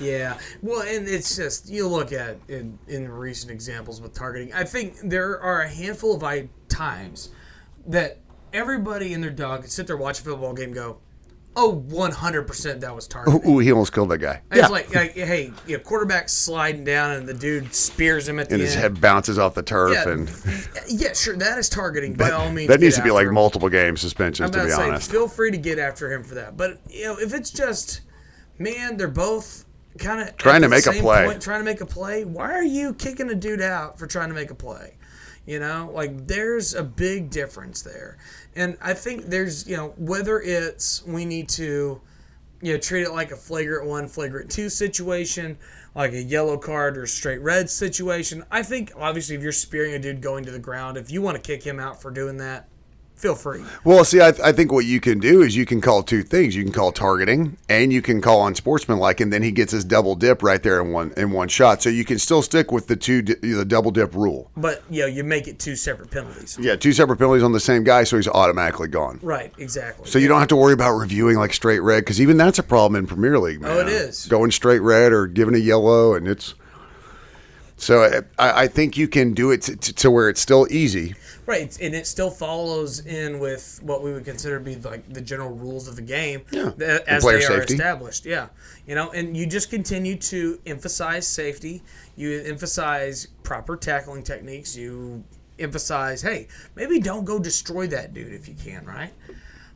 [0.00, 4.52] Yeah, well, and it's just you look at in in recent examples with targeting.
[4.54, 7.28] I think there are a handful of I- times
[7.86, 8.18] that
[8.52, 10.98] everybody and their dog sit there watch a football game, and go,
[11.56, 14.42] "Oh, one hundred percent that was targeting." ooh, he almost killed that guy.
[14.50, 18.48] It's like, like, hey, you know, quarterback sliding down and the dude spears him at
[18.48, 18.82] the and his end.
[18.82, 20.30] head bounces off the turf, yeah, and
[20.88, 22.68] yeah, sure, that is targeting by all means.
[22.68, 23.34] that needs to be like him.
[23.34, 24.46] multiple game suspensions.
[24.48, 26.56] I'm To be to say, honest, feel free to get after him for that.
[26.56, 28.02] But you know, if it's just,
[28.58, 29.64] man, they're both
[29.98, 31.36] kind of Trying to make a play.
[31.38, 32.24] trying to make a play.
[32.24, 34.96] Why are you kicking a dude out for trying to make a play?
[35.44, 38.16] You know, like there's a big difference there.
[38.54, 42.00] And I think there's, you know, whether it's we need to,
[42.60, 45.56] you know, treat it like a flagrant one, flagrant two situation,
[45.94, 48.44] like a yellow card or straight red situation.
[48.50, 51.36] I think obviously if you're spearing a dude going to the ground, if you want
[51.36, 52.68] to kick him out for doing that,
[53.22, 53.62] feel free.
[53.84, 56.56] Well, see, I, I think what you can do is you can call two things.
[56.56, 60.16] You can call targeting, and you can call unsportsmanlike, and then he gets his double
[60.16, 61.82] dip right there in one in one shot.
[61.82, 64.50] So you can still stick with the two di- the double dip rule.
[64.56, 66.58] But you know, you make it two separate penalties.
[66.60, 69.20] Yeah, two separate penalties on the same guy, so he's automatically gone.
[69.22, 70.10] Right, exactly.
[70.10, 72.64] So you don't have to worry about reviewing like straight red because even that's a
[72.64, 73.60] problem in Premier League.
[73.60, 73.70] Man.
[73.70, 74.26] Oh, it is.
[74.26, 76.54] going straight red or giving a yellow, and it's.
[77.82, 81.16] So uh, I, I think you can do it to, to where it's still easy.
[81.46, 85.20] Right, and it still follows in with what we would consider to be like the
[85.20, 86.70] general rules of the game Yeah.
[86.70, 87.74] th- as they are safety.
[87.74, 88.24] established.
[88.24, 88.46] Yeah,
[88.86, 91.82] you know, and you just continue to emphasize safety.
[92.14, 94.76] You emphasize proper tackling techniques.
[94.76, 95.24] You
[95.58, 99.12] emphasize, hey, maybe don't go destroy that dude if you can, right?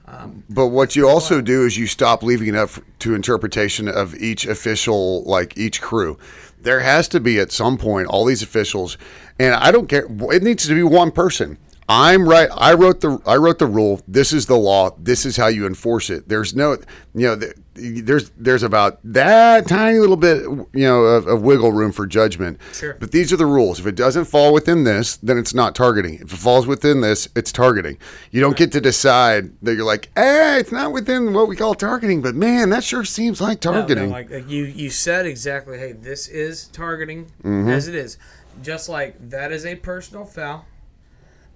[0.06, 4.14] Um, but what you also do is you stop leaving it up to interpretation of
[4.14, 6.16] each official, like each crew.
[6.60, 8.98] There has to be at some point all these officials,
[9.38, 10.06] and I don't care.
[10.32, 11.58] It needs to be one person.
[11.88, 12.48] I'm right.
[12.52, 14.00] I wrote the I wrote the rule.
[14.08, 14.90] This is the law.
[14.98, 16.28] This is how you enforce it.
[16.28, 16.72] There's no,
[17.14, 17.40] you know,
[17.74, 22.58] there's there's about that tiny little bit, you know, of, of wiggle room for judgment.
[22.72, 22.94] Sure.
[22.98, 23.78] But these are the rules.
[23.78, 26.14] If it doesn't fall within this, then it's not targeting.
[26.14, 27.98] If it falls within this, it's targeting.
[28.32, 31.76] You don't get to decide that you're like, eh, it's not within what we call
[31.76, 34.10] targeting, but man, that sure seems like No, no, targeting.
[34.10, 35.78] like, like you, you said exactly.
[35.78, 37.68] Hey, this is targeting Mm-hmm.
[37.68, 38.18] as it is.
[38.60, 40.64] Just like that is a personal foul.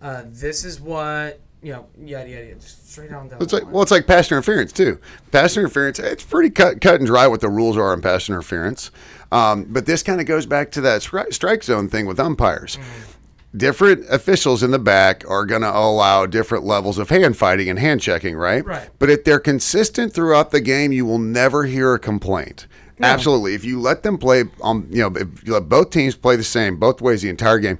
[0.02, 1.86] Uh, this is what you know.
[2.02, 2.44] Yada yada.
[2.46, 3.42] yada just straight down down.
[3.42, 3.72] It's like line.
[3.72, 4.98] well, it's like pass interference too.
[5.30, 8.90] Pass interference, it's pretty cut cut and dry what the rules are on pass interference.
[9.32, 12.78] Um, but this kind of goes back to that stri- strike zone thing with umpires.
[13.56, 17.80] Different officials in the back are going to allow different levels of hand fighting and
[17.80, 18.64] hand checking, right?
[18.64, 18.88] Right.
[19.00, 22.68] But if they're consistent throughout the game, you will never hear a complaint.
[23.00, 23.54] Absolutely.
[23.54, 26.44] If you let them play, um, you know, if you let both teams play the
[26.44, 27.78] same both ways the entire game,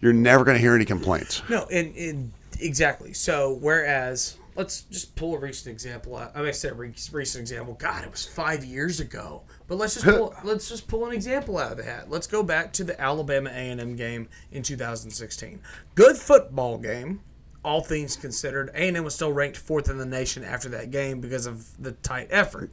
[0.00, 1.42] you're never going to hear any complaints.
[1.48, 3.12] No, and, and exactly.
[3.12, 6.16] So whereas let's just pull a recent example.
[6.16, 6.32] out.
[6.34, 7.74] I mean, I said re- recent example.
[7.74, 9.42] God, it was five years ago.
[9.68, 12.10] But let's just pull, let's just pull an example out of the hat.
[12.10, 15.60] Let's go back to the Alabama A and M game in 2016.
[15.94, 17.20] Good football game.
[17.64, 20.92] All things considered, A and M was still ranked fourth in the nation after that
[20.92, 22.70] game because of the tight effort.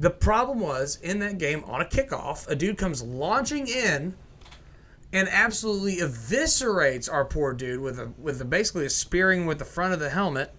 [0.00, 4.14] The problem was in that game on a kickoff, a dude comes launching in
[5.12, 9.64] and absolutely eviscerates our poor dude with a with a, basically a spearing with the
[9.64, 10.52] front of the helmet.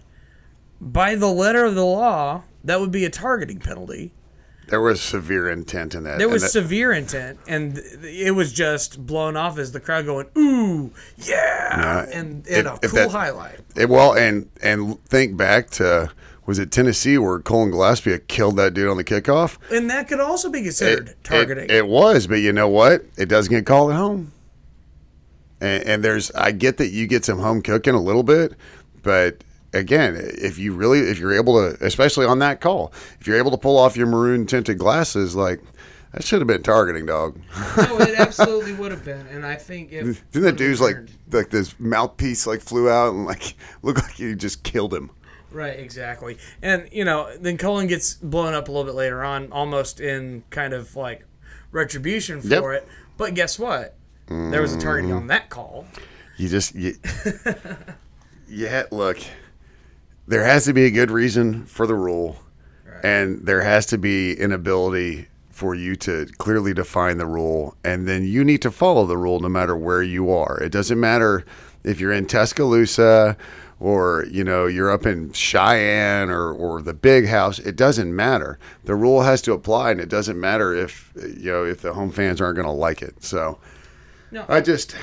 [0.80, 4.12] By the letter of the law, that would be a targeting penalty.
[4.68, 6.18] There was severe intent in that.
[6.18, 10.26] There was that- severe intent, and it was just blown off as the crowd going
[10.38, 13.60] "ooh, yeah," Yeah, and, if- and a if cool that- highlight.
[13.76, 16.10] It, well, and and think back to
[16.46, 19.56] was it Tennessee where Colin Gillespie killed that dude on the kickoff?
[19.70, 21.64] And that could also be considered It- targeting.
[21.64, 23.04] It, it was, but you know what?
[23.16, 24.32] It doesn't get called at home.
[25.64, 28.52] And, and there's, I get that you get some home cooking a little bit,
[29.02, 33.38] but again, if you really, if you're able to, especially on that call, if you're
[33.38, 35.60] able to pull off your maroon tinted glasses, like
[36.12, 37.40] that should have been targeting, dog.
[37.76, 40.96] no, it absolutely would have been, and I think if Didn't that dude's like,
[41.32, 45.10] like this mouthpiece like flew out and like looked like you just killed him?
[45.50, 46.36] Right, exactly.
[46.62, 50.42] And, you know, then Cullen gets blown up a little bit later on, almost in
[50.50, 51.24] kind of like
[51.70, 52.82] retribution for Yep.
[52.82, 52.88] It.
[53.16, 53.96] But guess what?
[54.28, 55.86] There was a targeting on that call.
[56.36, 56.94] You just you,
[58.48, 58.84] yeah.
[58.90, 59.18] Look,
[60.26, 62.38] there has to be a good reason for the rule,
[63.02, 68.08] and there has to be an ability for you to clearly define the rule, and
[68.08, 70.60] then you need to follow the rule no matter where you are.
[70.60, 71.44] It doesn't matter
[71.84, 73.36] if you're in Tuscaloosa
[73.78, 77.58] or you know you're up in Cheyenne or or the big house.
[77.58, 78.58] It doesn't matter.
[78.84, 82.10] The rule has to apply, and it doesn't matter if you know if the home
[82.10, 83.22] fans aren't going to like it.
[83.22, 83.58] So.
[84.34, 84.96] No, I just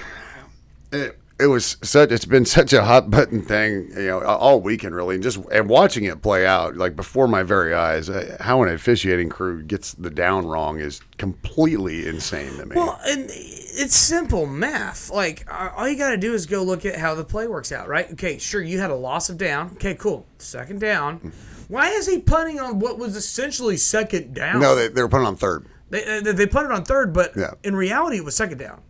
[0.92, 4.94] it, it was such it's been such a hot button thing you know all weekend
[4.94, 8.62] really and just and watching it play out like before my very eyes uh, how
[8.62, 13.96] an officiating crew gets the down wrong is completely insane to me Well, and it's
[13.96, 15.10] simple math.
[15.10, 17.72] Like, uh, all you got to do is go look at how the play works
[17.72, 18.12] out, right?
[18.12, 19.72] Okay, sure, you had a loss of down.
[19.76, 20.26] Okay, cool.
[20.40, 21.32] Second down.
[21.70, 24.60] Why is he punting on what was essentially second down?
[24.60, 27.32] no they, they were putting on third They, uh, they put it on third, but
[27.38, 27.52] Yeah.
[27.64, 28.82] in reality, it was second down.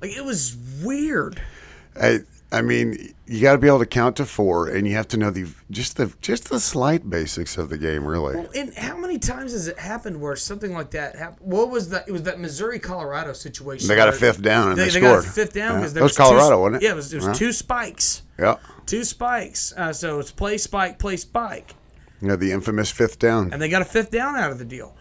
[0.00, 1.40] Like, it was weird.
[2.00, 2.20] I,
[2.52, 5.16] I mean, you got to be able to count to four, and you have to
[5.16, 8.46] know the just the just the slight basics of the game, really.
[8.54, 11.50] And how many times has it happened where something like that happened?
[11.50, 12.06] What was that?
[12.06, 13.88] It was that Missouri Colorado situation.
[13.88, 15.34] They got a fifth down and they they got a scored.
[15.34, 16.82] fifth down because there was was Colorado, two, wasn't it?
[16.84, 17.32] Yeah, it was, it was Yeah.
[17.32, 18.22] two spikes.
[18.38, 19.72] Yeah, Two spikes.
[19.76, 21.74] Uh, so it's play spike, play spike,
[22.20, 23.50] yeah, the infamous fifth down.
[23.52, 24.94] and they got a fifth down out of the deal.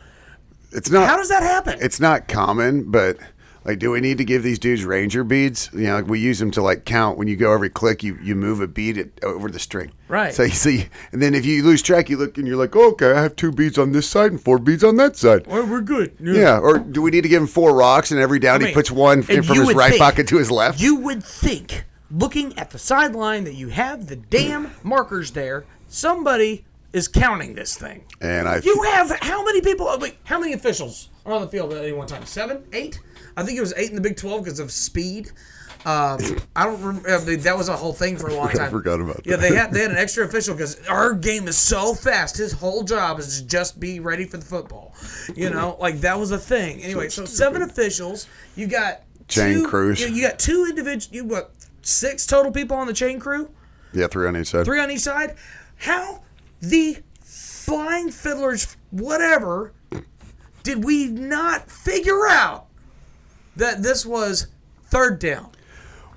[0.71, 1.07] It's not.
[1.07, 1.77] How does that happen?
[1.81, 3.17] it's not common, but
[3.65, 5.69] like, do we need to give these dudes ranger beads?
[5.73, 7.17] You know, like we use them to like count.
[7.17, 9.91] When you go every click, you you move a bead it, over the string.
[10.07, 10.33] Right.
[10.33, 12.91] So you see, and then if you lose track, you look and you're like, oh,
[12.91, 15.47] okay, I have two beads on this side and four beads on that side.
[15.47, 16.15] Well, we're good.
[16.21, 16.59] Yeah.
[16.59, 18.91] Or do we need to give him four rocks and every down I he puts
[18.91, 20.79] one from his right think- pocket to his left?
[20.79, 25.65] You would think, looking at the sideline, that you have the damn markers there.
[25.87, 28.03] Somebody is counting this thing.
[28.21, 29.93] and I You have how many people?
[29.99, 32.25] Wait, how many officials are on the field at any one time?
[32.25, 32.99] Seven, eight?
[33.37, 35.31] I think it was eight in the Big Twelve because of speed.
[35.85, 36.19] Um,
[36.55, 37.09] I don't remember.
[37.09, 38.71] I mean, that was a whole thing for a long time.
[38.71, 39.43] forgot about Yeah, that.
[39.43, 42.37] Yeah, they had they had an extra official because our game is so fast.
[42.37, 44.95] His whole job is to just be ready for the football.
[45.35, 46.81] You know, like that was a thing.
[46.81, 48.27] Anyway, so seven officials.
[48.55, 50.01] You got Chain two, crews.
[50.01, 51.15] You, you got two individual.
[51.15, 51.51] You what?
[51.83, 53.51] Six total people on the chain crew
[53.93, 54.65] yeah, three on each side.
[54.65, 55.35] three on each side.
[55.77, 56.23] How
[56.61, 59.71] the flying fiddlers, whatever,
[60.63, 62.64] did we not figure out
[63.57, 64.47] that this was
[64.85, 65.49] third down?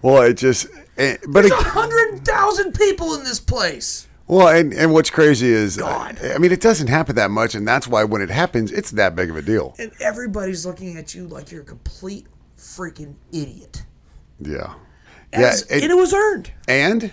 [0.03, 4.07] Well, it just, eh, but There's hundred thousand people in this place.
[4.27, 6.19] well, and and what's crazy is, God.
[6.25, 9.17] I mean, it doesn't happen that much, and that's why when it happens, it's that
[9.17, 9.75] big of a deal.
[9.79, 13.83] And everybody's looking at you like you're a complete freaking idiot.
[14.41, 14.75] Yeah.
[15.33, 16.53] As- yeah, it- and it was earned.
[16.69, 17.11] And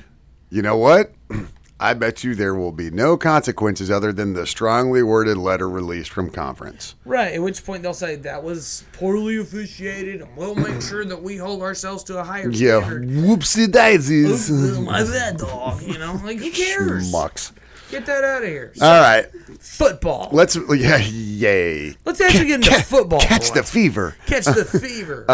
[0.49, 1.11] you know what?
[1.77, 6.09] I bet you there will be no consequences other than the strongly worded letter released
[6.09, 6.95] from conference.
[7.03, 11.21] Right, at which point they'll say that was poorly officiated, and we'll make sure that
[11.21, 12.79] we hold ourselves to a higher Yeah.
[12.79, 13.09] standard.
[13.09, 14.49] Whoopsie daisies.
[14.49, 15.81] Ooh, my bad, dog.
[15.81, 17.11] You know, like who cares?
[17.11, 17.51] Mucks.
[17.91, 18.71] Get that out of here.
[18.81, 19.25] All right.
[19.59, 20.29] football.
[20.31, 21.95] Let's, yeah, yay.
[22.05, 23.19] Let's actually get into football.
[23.19, 24.15] Catch the fever.
[24.25, 25.25] catch the fever.
[25.27, 25.33] Uh,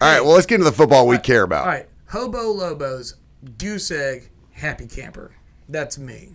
[0.00, 0.20] all right.
[0.20, 1.62] Well, let's get into the football we care about.
[1.62, 3.16] All right, Hobo Lobos,
[3.58, 5.32] Goose Egg, Happy Camper.
[5.70, 6.30] That's me.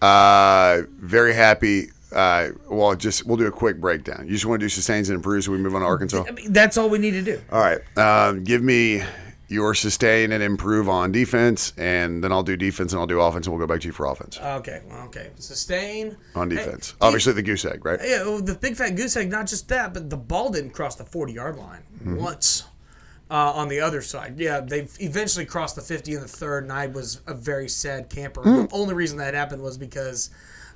[0.00, 1.86] Uh, very happy.
[2.12, 4.24] Uh, well, just we'll do a quick breakdown.
[4.26, 6.24] You just want to do sustains and improves, so we move on to Arkansas.
[6.28, 7.40] I mean, that's all we need to do.
[7.50, 7.80] All right.
[7.96, 9.02] Um, give me
[9.48, 13.46] your sustain and improve on defense, and then I'll do defense and I'll do offense,
[13.46, 15.30] and we'll go back to you for offense Okay, well, okay.
[15.36, 16.16] Sustain.
[16.34, 16.88] on defense.
[16.88, 18.00] def- Obviously, the goose egg, right?
[18.02, 19.30] Yeah, well, the big fat goose egg.
[19.30, 22.16] Not just that, but the ball didn't cross the forty yard line Mm-hmm.
[22.16, 22.64] once.
[23.32, 26.72] Uh, on the other side, yeah, they eventually crossed the fifty in the third, and
[26.72, 28.42] I was a very sad camper.
[28.42, 28.66] Hmm.
[28.66, 30.28] The only reason that happened was because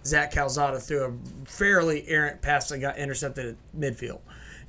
[0.06, 4.20] Zach Calzada threw a fairly errant pass that got intercepted at midfield,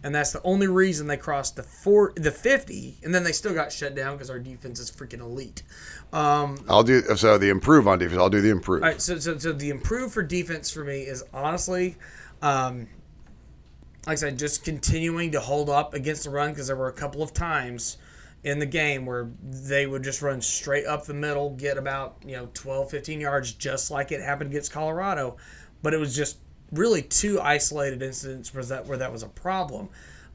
[0.04, 3.54] and that's the only reason they crossed the four, the fifty, and then they still
[3.54, 5.64] got shut down because our defense is freaking elite.
[6.12, 7.38] Um, I'll do so.
[7.38, 8.20] The improve on defense.
[8.20, 8.84] I'll do the improve.
[8.84, 11.96] all right, so, so, so the improve for defense for me is honestly,
[12.42, 12.90] um,
[14.08, 16.94] like I said, just continuing to hold up against the run because there were a
[16.94, 17.98] couple of times
[18.42, 22.38] in the game where they would just run straight up the middle, get about, you
[22.38, 25.36] know, 12, 15 yards, just like it happened against Colorado.
[25.84, 26.38] But it was just
[26.72, 29.90] really two isolated incidents where that, where that was a problem.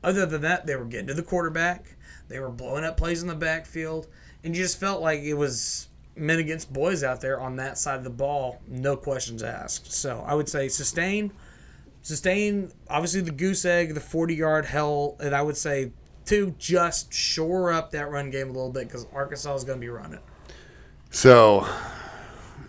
[0.05, 1.97] Other than that, they were getting to the quarterback,
[2.29, 4.07] they were blowing up plays in the backfield,
[4.45, 7.97] and you just felt like it was men against boys out there on that side
[7.97, 9.93] of the ball, no questions asked.
[9.93, 11.33] So I would say sustain,
[12.03, 12.73] sustain.
[12.88, 15.93] Obviously the goose egg, the forty yard hell, and I would say
[16.27, 19.85] to just shore up that run game a little bit because Arkansas is going to
[19.85, 20.21] be running.
[21.11, 21.67] So,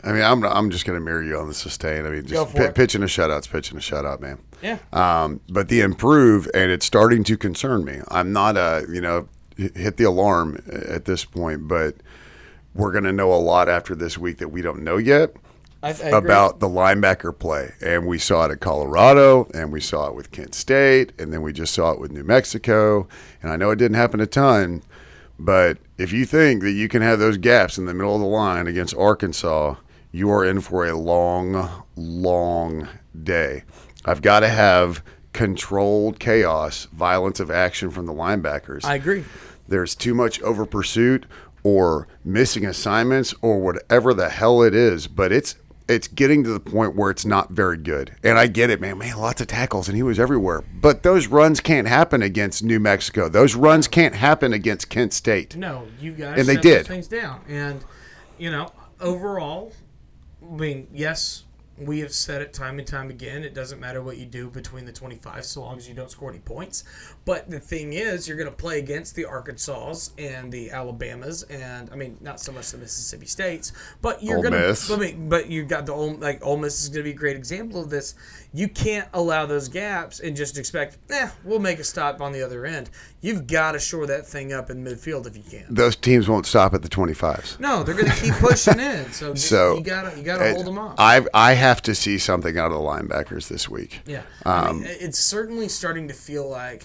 [0.03, 2.05] I mean, I'm I'm just going to mirror you on the sustain.
[2.05, 2.75] I mean, just it.
[2.75, 4.39] pitching a shutout's pitching a shutout, man.
[4.61, 4.79] Yeah.
[4.91, 7.99] Um, but the improve, and it's starting to concern me.
[8.09, 11.95] I'm not a, you know, hit the alarm at this point, but
[12.73, 15.35] we're going to know a lot after this week that we don't know yet
[15.83, 17.73] I, I about the linebacker play.
[17.81, 21.41] And we saw it at Colorado, and we saw it with Kent State, and then
[21.41, 23.07] we just saw it with New Mexico.
[23.41, 24.81] And I know it didn't happen a ton,
[25.37, 28.27] but if you think that you can have those gaps in the middle of the
[28.27, 29.75] line against Arkansas,
[30.11, 32.87] you are in for a long, long
[33.23, 33.63] day.
[34.05, 39.25] I've got to have controlled chaos, violence of action from the linebackers I agree.
[39.67, 41.25] there's too much over pursuit
[41.63, 45.55] or missing assignments or whatever the hell it is but it's
[45.87, 48.97] it's getting to the point where it's not very good and i get it man
[48.97, 52.79] man lots of tackles and he was everywhere but those runs can't happen against new
[52.79, 56.87] mexico those runs can't happen against kent state No, you guys And they did.
[56.87, 57.83] things down, and
[58.37, 59.73] you know overall,
[60.41, 61.43] I mean, yes,
[61.77, 63.43] We have said it time and time again.
[63.43, 66.29] It doesn't matter what you do between the 25 so long as you don't score
[66.29, 66.83] any points.
[67.25, 71.89] But the thing is, you're going to play against the Arkansas and the Alabamas, and
[71.91, 73.71] I mean, not so much the Mississippi States,
[74.01, 74.93] but you're going to.
[74.93, 77.17] I mean, but you've got the Ole, like Ole Miss is going to be a
[77.17, 78.15] great example of this.
[78.53, 82.43] You can't allow those gaps and just expect, eh, we'll make a stop on the
[82.43, 82.89] other end.
[83.21, 85.73] You've got to shore that thing up in midfield if you can.
[85.73, 87.59] Those teams won't stop at the 25s.
[87.59, 89.11] No, they're going to keep pushing in.
[89.11, 90.95] So, So, you gotta you gotta hold them off.
[90.97, 94.01] I I have to see something out of the linebackers this week.
[94.05, 96.83] Yeah, Um, I mean, it's certainly starting to feel like,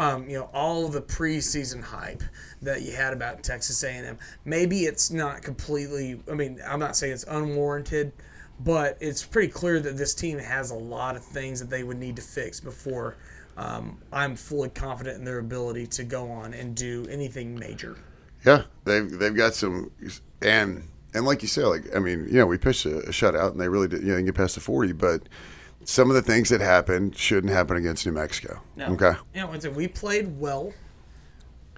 [0.00, 2.22] um, you know, all the preseason hype
[2.62, 4.18] that you had about Texas A&M.
[4.46, 6.22] Maybe it's not completely.
[6.30, 8.10] I mean, I'm not saying it's unwarranted,
[8.60, 11.98] but it's pretty clear that this team has a lot of things that they would
[11.98, 13.18] need to fix before.
[13.58, 17.98] Um, I'm fully confident in their ability to go on and do anything major.
[18.46, 19.90] Yeah, they've they've got some,
[20.40, 20.82] and
[21.12, 23.60] and like you said, like I mean, you know, we pitched a, a shutout, and
[23.60, 25.24] they really did, you know, get past the 40, but
[25.84, 28.60] some of the things that happened shouldn't happen against New Mexico.
[28.78, 30.72] Okay, Yeah, You know, we played well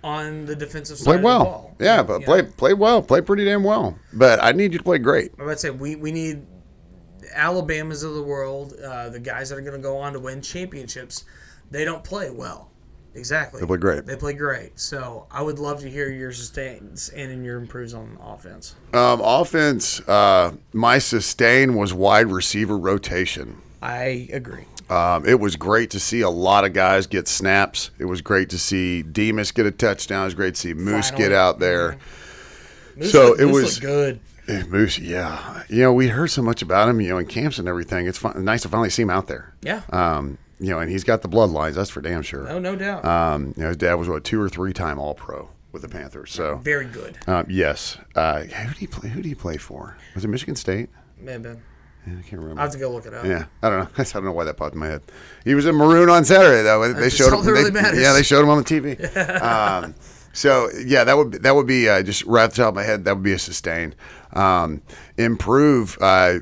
[0.05, 1.45] on the defensive side played of the well.
[1.45, 1.77] ball.
[1.79, 2.51] Yeah, but You played know?
[2.57, 3.97] played well, played pretty damn well.
[4.13, 5.33] But I need you to play great.
[5.39, 6.45] I would say we, we need
[7.35, 10.43] Alabamas of the world, uh, the guys that are going to go on to win
[10.43, 11.25] championships.
[11.71, 12.69] They don't play well.
[13.15, 13.61] Exactly.
[13.61, 14.07] They play great.
[14.07, 14.79] They play great.
[14.79, 18.75] So I would love to hear your sustains and your improves on offense.
[18.93, 23.62] Um, offense, uh, my sustain was wide receiver rotation.
[23.83, 24.65] I agree.
[24.89, 27.91] Um, it was great to see a lot of guys get snaps.
[27.99, 30.23] It was great to see Demas get a touchdown.
[30.23, 31.29] It was great to see Moose Finally.
[31.29, 31.97] get out there.
[32.97, 34.21] Moose So looked- it Moose was- good.
[34.69, 35.63] Moose, yeah.
[35.69, 38.07] You know, we heard so much about him, you know, in camps and everything.
[38.07, 39.55] It's fun, nice to finally see him out there.
[39.63, 39.81] Yeah.
[39.91, 41.75] Um, you know, and he's got the bloodlines.
[41.75, 42.49] That's for damn sure.
[42.51, 43.05] Oh, no doubt.
[43.05, 45.89] Um, you know, his dad was what two or three time All Pro with the
[45.89, 46.33] Panthers.
[46.33, 47.17] So, Very good.
[47.27, 47.97] um, yes.
[48.15, 49.09] Uh, who did he play?
[49.09, 49.97] Who did he play for?
[50.15, 50.91] Was it Michigan State?
[51.21, 51.51] Maybe.
[52.07, 52.61] Yeah, I can't remember.
[52.61, 53.25] I'll have to go look it up.
[53.25, 53.89] Yeah, I don't know.
[53.99, 55.03] I don't know why that popped in my head.
[55.45, 56.93] He was in maroon on Saturday though.
[56.93, 57.45] They That's showed him.
[57.45, 58.01] they- really matters.
[58.01, 59.43] Yeah, they showed him on the TV.
[59.43, 59.95] um,
[60.33, 62.75] so yeah, that would be, that would be uh, just right off the top of
[62.75, 63.05] my head.
[63.05, 63.95] That would be a sustain.
[64.33, 64.83] Um,
[65.17, 65.97] improve.
[66.01, 66.39] Uh,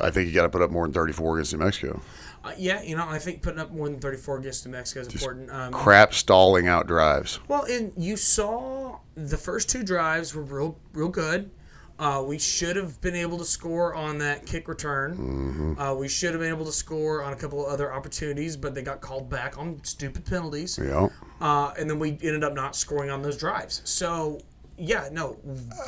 [0.00, 2.00] I think you got to put up more than thirty four against New Mexico.
[2.44, 5.08] Uh, yeah, you know, I think putting up more than 34 against New Mexico is
[5.08, 5.50] important.
[5.50, 7.40] Um, Crap stalling out drives.
[7.48, 11.50] Well, and you saw the first two drives were real, real good.
[11.98, 15.76] Uh, we should have been able to score on that kick return.
[15.78, 18.74] Uh, we should have been able to score on a couple of other opportunities, but
[18.74, 20.78] they got called back on stupid penalties.
[20.80, 21.08] Yeah.
[21.40, 23.82] Uh, and then we ended up not scoring on those drives.
[23.84, 24.40] So,
[24.76, 25.38] yeah, no.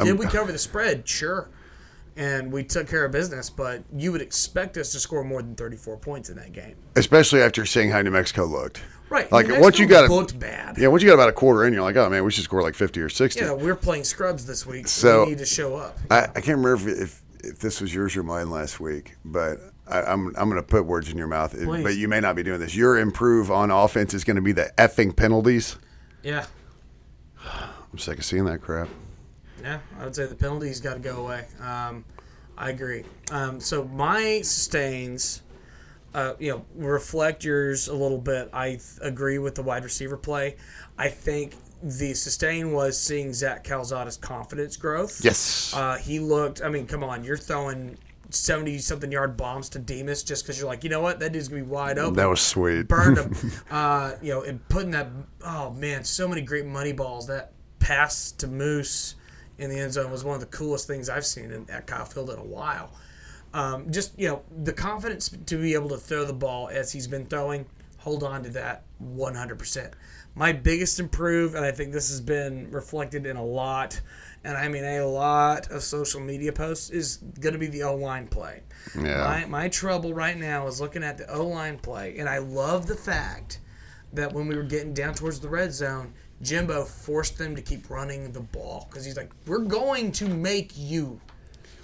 [0.02, 1.08] Did we cover the spread?
[1.08, 1.48] Sure.
[2.16, 5.54] And we took care of business, but you would expect us to score more than
[5.54, 6.74] 34 points in that game.
[6.96, 8.82] Especially after seeing how New Mexico looked.
[9.10, 9.30] Right.
[9.30, 10.78] Like, once you got a- bad.
[10.78, 12.62] Yeah, once you got about a quarter in, you're like, oh man, we should score
[12.62, 13.40] like fifty or sixty.
[13.40, 15.98] Yeah, we're playing scrubs this week, so, So- we need to show up.
[16.10, 19.58] I, I can't remember if, if if this was yours or mine last week, but
[19.88, 21.52] I, I'm I'm going to put words in your mouth.
[21.52, 21.82] Please.
[21.82, 22.74] But you may not be doing this.
[22.76, 25.76] Your improve on offense is going to be the effing penalties.
[26.22, 26.46] Yeah.
[27.92, 28.88] I'm sick of seeing that crap.
[29.60, 31.46] Yeah, I would say the penalties got to go away.
[31.60, 32.04] Um,
[32.56, 33.04] I agree.
[33.32, 35.42] Um, so my sustains,
[36.14, 38.50] uh, you know, reflect yours a little bit.
[38.52, 40.56] I th- agree with the wide receiver play.
[40.98, 45.20] I think the sustain was seeing Zach Calzada's confidence growth.
[45.24, 45.72] Yes.
[45.74, 46.62] Uh, he looked.
[46.62, 47.96] I mean, come on, you're throwing
[48.30, 51.48] seventy something yard bombs to Demas just because you're like, you know what, that dude's
[51.48, 52.14] gonna be wide open.
[52.16, 52.88] that was sweet.
[52.88, 53.52] burned him.
[53.70, 55.08] uh, you know, and putting that.
[55.44, 57.26] Oh man, so many great money balls.
[57.26, 59.14] That pass to Moose
[59.58, 62.04] in the end zone was one of the coolest things I've seen in, at Kyle
[62.04, 62.92] Field in a while.
[63.52, 67.06] Um, just you know, the confidence to be able to throw the ball as he's
[67.06, 67.66] been throwing.
[67.98, 69.92] Hold on to that 100%.
[70.34, 74.00] My biggest improve, and I think this has been reflected in a lot,
[74.44, 77.96] and I mean a lot of social media posts, is going to be the O
[77.96, 78.62] line play.
[78.96, 79.24] Yeah.
[79.24, 82.86] My, my trouble right now is looking at the O line play, and I love
[82.86, 83.60] the fact
[84.12, 87.90] that when we were getting down towards the red zone, Jimbo forced them to keep
[87.90, 91.20] running the ball because he's like, "We're going to make you."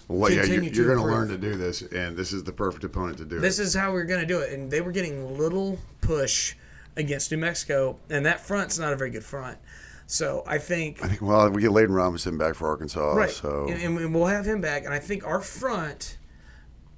[0.09, 2.85] Well, yeah, you're, you're going to learn to do this, and this is the perfect
[2.85, 3.41] opponent to do it.
[3.41, 6.55] This is how we're going to do it, and they were getting little push
[6.97, 9.59] against New Mexico, and that front's not a very good front.
[10.07, 11.23] So I think I think.
[11.23, 14.61] Well, we get Layden Robinson back for Arkansas, right, so and, and we'll have him
[14.61, 16.19] back, and I think our front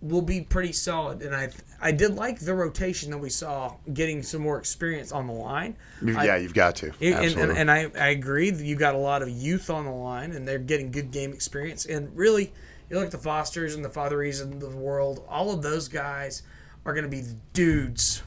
[0.03, 1.23] will be pretty solid.
[1.23, 1.49] And I
[1.81, 5.77] I did like the rotation that we saw, getting some more experience on the line.
[6.03, 6.93] you- I- yeah, you've got to.
[7.01, 9.91] And, and, and I, I agree that you got a lot of youth on the
[9.91, 11.87] line and they're getting good game experience.
[11.87, 12.53] And really,
[12.91, 16.43] you look at the Fosters and the Fatherees of the world, all of those guys
[16.85, 17.23] are going to be
[17.53, 18.23] dudes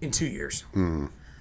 [0.00, 0.64] in two years.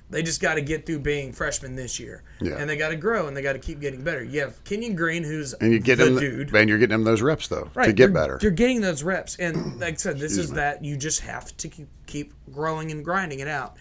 [0.09, 2.57] They just got to get through being freshmen this year, Yeah.
[2.57, 4.21] and they got to grow and they got to keep getting better.
[4.21, 6.53] You have Kenyon Green, who's And you get the him, dude.
[6.53, 8.37] and you're getting him those reps though to get you're, better.
[8.41, 11.69] You're getting those reps, and like I said, this is that you just have to
[11.69, 13.77] keep, keep growing and grinding it out.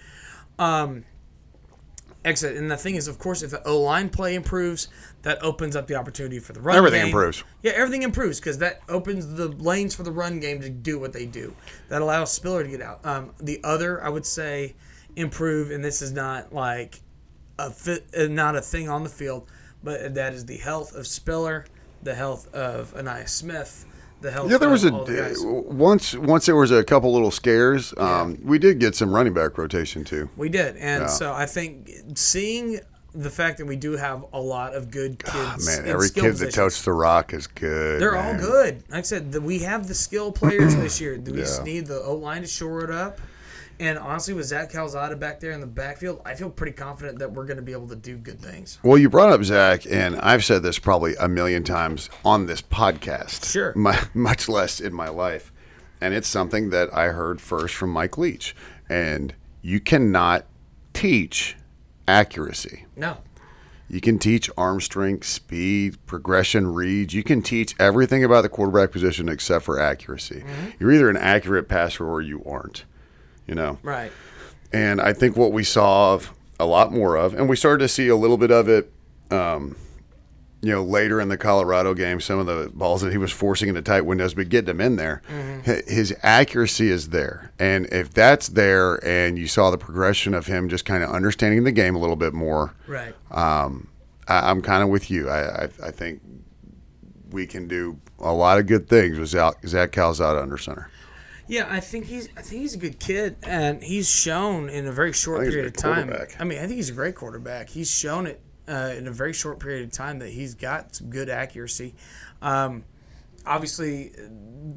[0.59, 1.05] Um,
[2.25, 4.89] exit, and the thing is, of course, if the O line play improves,
[5.23, 6.77] that opens up the opportunity for the run.
[6.77, 7.09] Everything game.
[7.09, 7.45] improves.
[7.63, 11.13] Yeah, everything improves because that opens the lanes for the run game to do what
[11.13, 11.55] they do.
[11.89, 13.05] That allows Spiller to get out.
[13.05, 14.75] Um, the other, I would say,
[15.17, 17.01] improve, and this is not like
[17.59, 19.49] a fit, uh, not a thing on the field,
[19.83, 21.67] but that is the health of Spiller,
[22.03, 23.87] the health of Ainias Smith,
[24.21, 24.51] the health.
[24.51, 27.95] Yeah, there was a the once once there was a couple little scares.
[27.97, 30.29] Um, We did get some running back rotation too.
[30.37, 31.07] We did, and Yeah.
[31.09, 32.81] so I think seeing
[33.13, 35.35] the fact that we do have a lot of good kids.
[35.35, 36.55] Ah, Man, every kid that positions.
[36.55, 38.01] touched the rock is good.
[38.01, 38.37] They're man.
[38.37, 38.85] all good.
[38.89, 41.17] Like I said, the, we have the skill players this year.
[41.19, 43.21] Do we just need the O line to shore it up.
[43.81, 47.33] And honestly, with Zach Calzada back there in the backfield, I feel pretty confident that
[47.33, 48.79] we're going to be able to do good things.
[48.83, 52.61] Well, you brought up Zach, and I've said this probably a million times on this
[52.61, 53.51] podcast.
[53.51, 53.73] Sure.
[53.77, 55.51] mu- much less in my life.
[55.99, 58.55] And it's something that I heard first from Mike Leach.
[58.91, 60.45] And you cannot
[60.93, 61.57] teach
[62.07, 62.85] accuracy.
[62.97, 63.17] No,
[63.89, 67.15] You can teach arm strength, speed, progression, reads.
[67.15, 70.41] You can teach everything about the quarterback position except for accuracy.
[70.41, 70.71] Mm-hmm.
[70.79, 72.85] You're either an accurate passer or you aren't.
[73.51, 73.79] You know?
[73.83, 74.13] right.
[74.73, 77.89] And I think what we saw of a lot more of, and we started to
[77.89, 78.93] see a little bit of it,
[79.33, 79.77] um,
[80.63, 83.69] you know, later in the Colorado game, some of the balls that he was forcing
[83.69, 85.23] into tight windows, but getting them in there,
[85.67, 87.51] Hi- his accuracy is there.
[87.59, 91.65] And if that's there, and you saw the progression of him just kind of understanding
[91.65, 93.15] the game a little bit more, Right.
[93.33, 93.89] um,
[94.29, 95.29] I, I'm kind of with you.
[95.29, 96.21] I, I, I think
[97.33, 100.89] we can do a lot of good things with Zach Calzada under center.
[101.51, 104.93] Yeah, I think he's I think he's a good kid, and he's shown in a
[104.93, 106.27] very short I think he's a period of time.
[106.39, 107.69] I mean, I think he's a great quarterback.
[107.69, 111.11] He's shown it uh, in a very short period of time that he's got some
[111.11, 111.97] good accuracy.
[112.41, 112.85] Um,
[113.45, 114.13] obviously,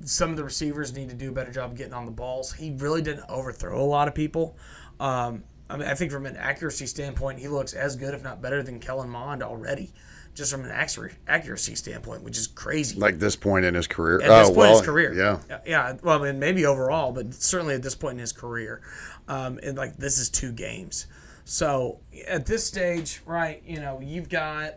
[0.03, 2.51] some of the receivers need to do a better job of getting on the balls.
[2.51, 4.57] He really didn't overthrow a lot of people.
[4.99, 8.41] Um, I mean, I think from an accuracy standpoint, he looks as good, if not
[8.41, 9.93] better, than Kellen Mond already.
[10.33, 14.15] Just from an accuracy standpoint, which is crazy Like this point in his career.
[14.19, 15.13] at this oh, point well, in his career.
[15.13, 15.59] Yeah.
[15.65, 15.95] yeah.
[16.01, 18.81] Well, I mean, maybe overall, but certainly at this point in his career,
[19.27, 21.05] um, and like this is two games.
[21.45, 23.61] So at this stage, right?
[23.65, 24.75] You know, you've got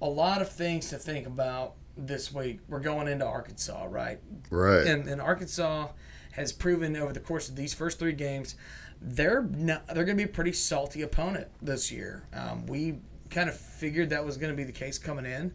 [0.00, 2.60] a lot of things to think about this week.
[2.68, 4.18] We're going into Arkansas, right?
[4.50, 4.86] Right.
[4.86, 5.88] And, and Arkansas
[6.32, 8.56] has proven over the course of these first three games,
[9.00, 12.24] they're not, they're going to be a pretty salty opponent this year.
[12.32, 12.98] Um, we
[13.32, 15.52] kind of figured that was going to be the case coming in.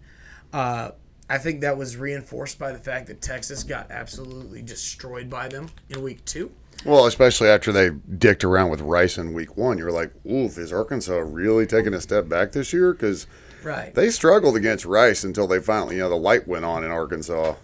[0.54, 0.92] Uh,
[1.30, 5.70] I think that was reinforced by the fact that Texas got absolutely destroyed by them
[5.90, 6.52] in week two.
[6.86, 10.72] Well, especially after they dicked around with Rice in week one, you're like, oof, is
[10.72, 12.94] Arkansas really taking a step back this year?
[12.94, 13.28] Because
[13.64, 13.94] Right.
[13.94, 17.56] they struggled against Rice until they finally, you know, the light went on in Arkansas.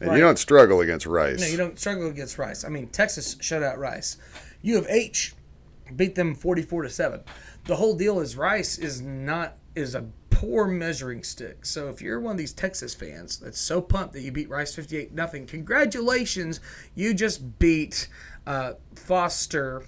[0.00, 0.16] And Right.
[0.16, 1.40] you don't struggle against Rice.
[1.40, 2.62] No, you don't struggle against Rice.
[2.62, 4.16] I mean, Texas shut out Rice.
[4.62, 5.34] U of H
[5.96, 7.20] beat them forty-four to seven.
[7.64, 11.64] The whole deal is Rice is not is a poor measuring stick.
[11.66, 14.74] So if you're one of these Texas fans that's so pumped that you beat Rice
[14.74, 16.60] fifty-eight nothing, congratulations,
[16.94, 18.08] you just beat
[18.46, 19.84] uh, Foster,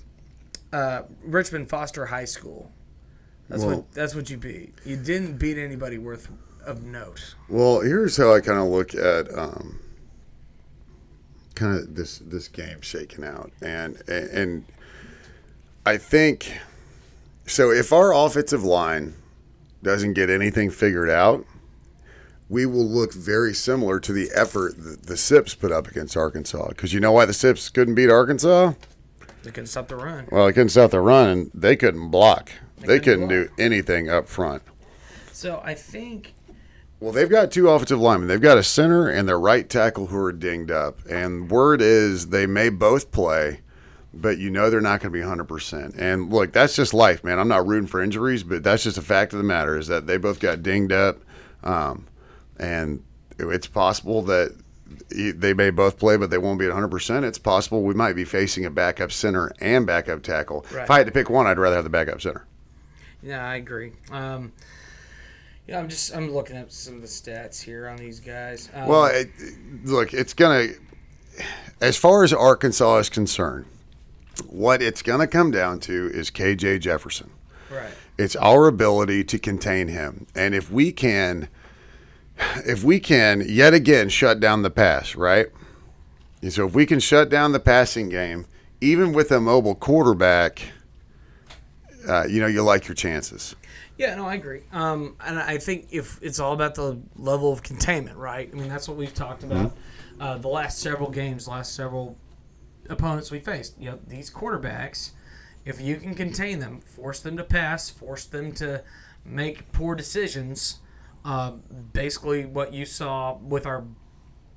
[0.73, 2.71] uh, Richmond Foster High School.
[3.49, 4.75] That's Well- what that's what you beat.
[4.85, 6.29] You didn't beat anybody worth
[6.65, 7.35] of note.
[7.49, 9.81] Well, here's how I kind of look at um,
[11.55, 14.65] kind of this this game shaking out, and and
[15.87, 16.59] I think
[17.47, 17.71] so.
[17.71, 19.15] If our offensive line
[19.83, 21.45] doesn't get anything figured out,
[22.49, 26.69] we will look very similar to the effort that the Sips put up against Arkansas.
[26.69, 28.73] Because you know why the Sips couldn't beat Arkansas?
[29.43, 30.29] They couldn't stop the run.
[30.31, 32.51] Well, they couldn't stop the run, and they couldn't block.
[32.79, 34.63] They, couldn't couldn't do anything up front.
[35.33, 36.35] So I think
[36.99, 38.29] Well, they've got two offensive linemen.
[38.29, 40.99] They've got a center and their right tackle who are dinged up.
[41.09, 43.61] And word is they may both play,
[44.13, 45.99] but you know they're not going to be 100%.
[45.99, 47.39] And look, that's just life, man.
[47.39, 50.07] I'm not rooting for injuries, but that's just a fact of the matter is that
[50.07, 51.19] they both got dinged up.
[51.63, 52.07] Um,
[52.59, 53.03] and
[53.39, 54.57] it's possible that
[55.11, 57.25] they may both play, but they won't be at 100%.
[57.25, 60.67] It's possible we might be facing a backup center and backup tackle.
[60.73, 60.85] Right.
[60.85, 62.47] If I had to pick one, I'd rather have the backup center.
[63.23, 63.93] Yeah, I agree.
[64.11, 64.53] Um,
[65.67, 68.69] yeah, I'm just I'm looking at some of the stats here on these guys.
[68.75, 69.31] Um, Well, it,
[69.85, 71.45] look, it's going to,
[71.81, 73.67] as far as Arkansas is concerned,
[74.49, 77.31] what it's going to come down to is KJ Jefferson.
[77.71, 77.93] right.
[78.19, 80.27] It's our ability to contain him.
[80.35, 81.49] And if we can,
[82.67, 85.47] if we can yet again shut down the pass, right?
[86.43, 88.47] And so if we can shut down the passing game,
[88.81, 90.71] even with a mobile quarterback,
[92.09, 93.55] uh, you know you like your chances.
[93.99, 94.63] Yeah, no, I agree.
[94.73, 98.49] Um, and I think if it's all about the level of containment, right?
[98.51, 99.77] I mean, that's what we've talked about
[100.19, 102.17] uh, the last several games, last several
[102.91, 103.79] opponents we faced.
[103.79, 105.11] You know, these quarterbacks,
[105.65, 108.83] if you can contain them, force them to pass, force them to
[109.25, 110.81] make poor decisions.
[111.25, 111.53] Uh,
[111.93, 113.85] basically, what you saw with our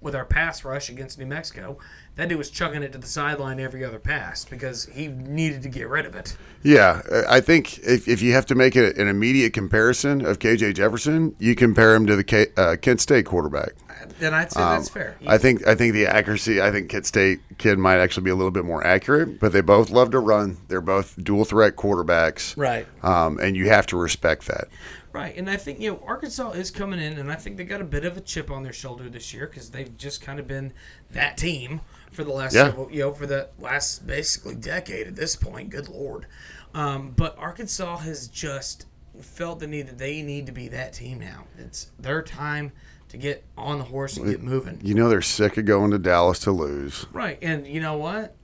[0.03, 1.77] with our pass rush against New Mexico,
[2.15, 5.69] that dude was chucking it to the sideline every other pass because he needed to
[5.69, 6.37] get rid of it.
[6.61, 10.75] Yeah, I think if, if you have to make a, an immediate comparison of KJ
[10.75, 13.71] Jefferson, you compare him to the K, uh, Kent State quarterback.
[14.19, 15.15] Then I'd say that's fair.
[15.25, 16.61] I think I think the accuracy.
[16.61, 19.61] I think Kent State kid might actually be a little bit more accurate, but they
[19.61, 20.57] both love to run.
[20.67, 22.85] They're both dual threat quarterbacks, Right.
[23.01, 24.67] Um, and you have to respect that.
[25.13, 27.81] Right, and I think you know Arkansas is coming in, and I think they got
[27.81, 30.47] a bit of a chip on their shoulder this year because they've just kind of
[30.47, 30.73] been
[31.11, 32.65] that team for the last Yeah.
[32.65, 35.69] several, you know, for the last basically decade at this point.
[35.69, 36.25] Good lord,
[36.73, 38.87] um, but Arkansas has just
[39.21, 41.45] felt the need that they need to be that team now.
[41.59, 42.71] It's their time
[43.09, 44.79] to get on the horse and get moving.
[44.83, 47.05] You know they're sick of going to Dallas to lose.
[47.13, 48.35] Right, and you know what?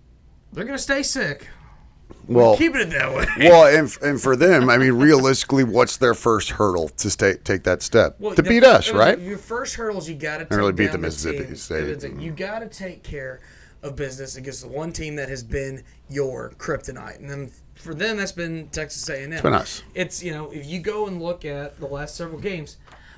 [0.53, 1.47] They're gonna stay sick.
[2.28, 3.26] Well, Keeping it that way.
[3.49, 7.64] well, and, and for them, I mean, realistically, what's their first hurdle to stay, take
[7.64, 9.18] that step Well, to the- beat us, right?
[9.18, 11.55] Your first hurdles, you got to really beat the Mississippi team.
[11.55, 12.14] State.
[12.20, 13.41] You got to take care
[13.82, 18.18] of business against the one team that has been your kryptonite, and then for them,
[18.18, 19.32] that's been Texas A&M.
[19.32, 19.84] It's been us.
[19.95, 22.78] It's you know, if you go and look at the last several games,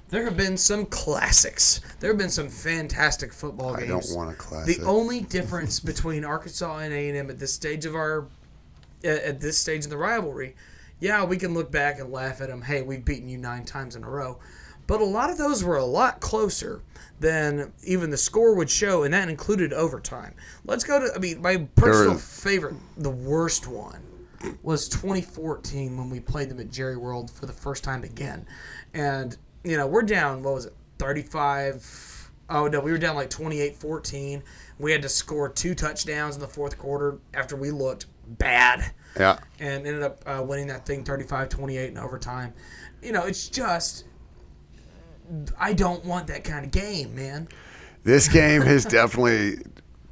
[0.10, 1.82] there have been some classics.
[2.00, 4.12] There have been some fantastic football games.
[4.12, 4.78] I don't want a classic.
[4.78, 8.28] The only difference between Arkansas and A&M at this stage of our
[9.04, 10.56] at, at this stage in the rivalry,
[11.00, 12.62] yeah, we can look back and laugh at them.
[12.62, 14.40] Hey, we've beaten you nine times in a row,
[14.88, 16.82] but a lot of those were a lot closer
[17.20, 20.34] than even the score would show, and that included overtime.
[20.66, 21.14] Let's go to.
[21.16, 24.02] I mean, my personal favorite, the worst one,
[24.64, 28.46] was 2014 when we played them at Jerry World for the first time again,
[28.94, 30.44] and you know we're down.
[30.44, 30.74] What was it?
[31.00, 32.32] 35.
[32.50, 34.42] Oh no, we were down like 28-14.
[34.78, 38.08] We had to score two touchdowns in the fourth quarter after we looked
[38.38, 42.54] bad yeah, and ended up uh, winning that thing 35-28 in overtime.
[43.02, 44.06] You know, it's just
[45.60, 47.48] I don't want that kind of game, man.
[48.04, 49.64] this game has definitely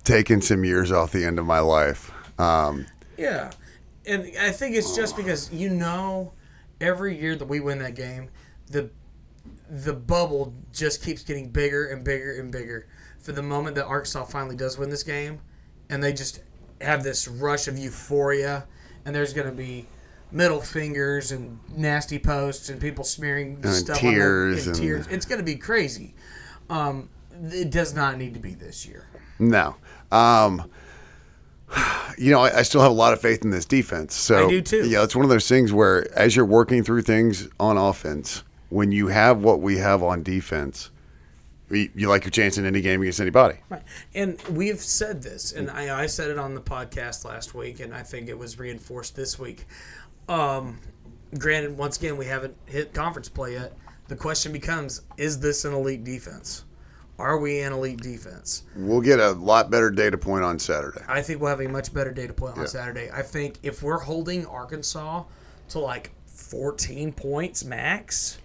[0.03, 2.11] taken some years off the end of my life.
[2.39, 2.85] Um,
[3.17, 3.51] Yeah.
[4.05, 6.33] And I think it's just because you know
[6.81, 8.29] every year that we win that game,
[8.67, 8.89] the
[9.69, 12.87] the bubble just keeps getting bigger and bigger and bigger
[13.19, 15.39] for the moment that Arkansas finally does win this game
[15.89, 16.39] and they just
[16.81, 18.65] have this rush of euphoria
[19.05, 19.85] and there's going to be
[20.31, 25.07] middle fingers and nasty posts and people smearing stuff on tears them, and- tears.
[25.07, 26.13] It's going to be crazy.
[26.69, 27.09] Um,
[27.51, 29.07] it does not need to be this year.
[29.39, 29.75] no.
[30.11, 30.69] Um,
[32.17, 34.15] you know, I, I still have a lot of faith in this defense.
[34.15, 34.89] So I do too.
[34.89, 38.91] Yeah, it's one of those things where as you're working through things on offense, when
[38.91, 40.89] you have what we have on defense,
[41.69, 43.59] you, like your chance in any game against anybody.
[43.69, 43.83] Right.
[44.13, 47.93] And we've said this, and I, I said it on the podcast last week, and
[47.93, 49.65] I think it was reinforced this week.
[50.27, 50.79] Um,
[51.37, 53.73] granted, once again, we haven't hit conference play yet.
[54.07, 56.65] The question becomes is this an elite defense?
[57.19, 58.63] Are we an elite defense?
[58.77, 61.01] We'll get a lot better data point on Saturday.
[61.07, 63.09] I think we'll have a much better data point on Saturday.
[63.11, 65.25] I think if we're holding Arkansas
[65.69, 68.37] to like 14 points max,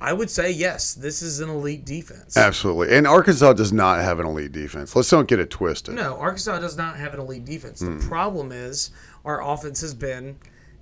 [0.00, 2.36] I would say yes, this is an elite defense.
[2.36, 2.96] Absolutely.
[2.96, 4.94] And Arkansas does not have an elite defense.
[4.94, 5.94] Let's don't get it twisted.
[5.94, 7.80] No, Arkansas does not have an elite defense.
[7.80, 8.08] The hmm.
[8.08, 8.90] problem is
[9.24, 10.36] our offense has been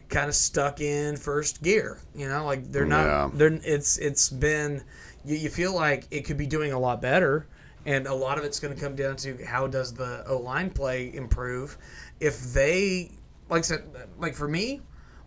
[0.08, 1.98] kind of stuck in first gear.
[2.14, 3.06] You know, like they're not.
[3.06, 3.30] Yeah.
[3.32, 4.84] They're it's it's been.
[5.24, 7.46] You, you feel like it could be doing a lot better,
[7.86, 10.70] and a lot of it's going to come down to how does the O line
[10.70, 11.78] play improve.
[12.20, 13.10] If they,
[13.48, 13.84] like I said,
[14.18, 14.80] like for me,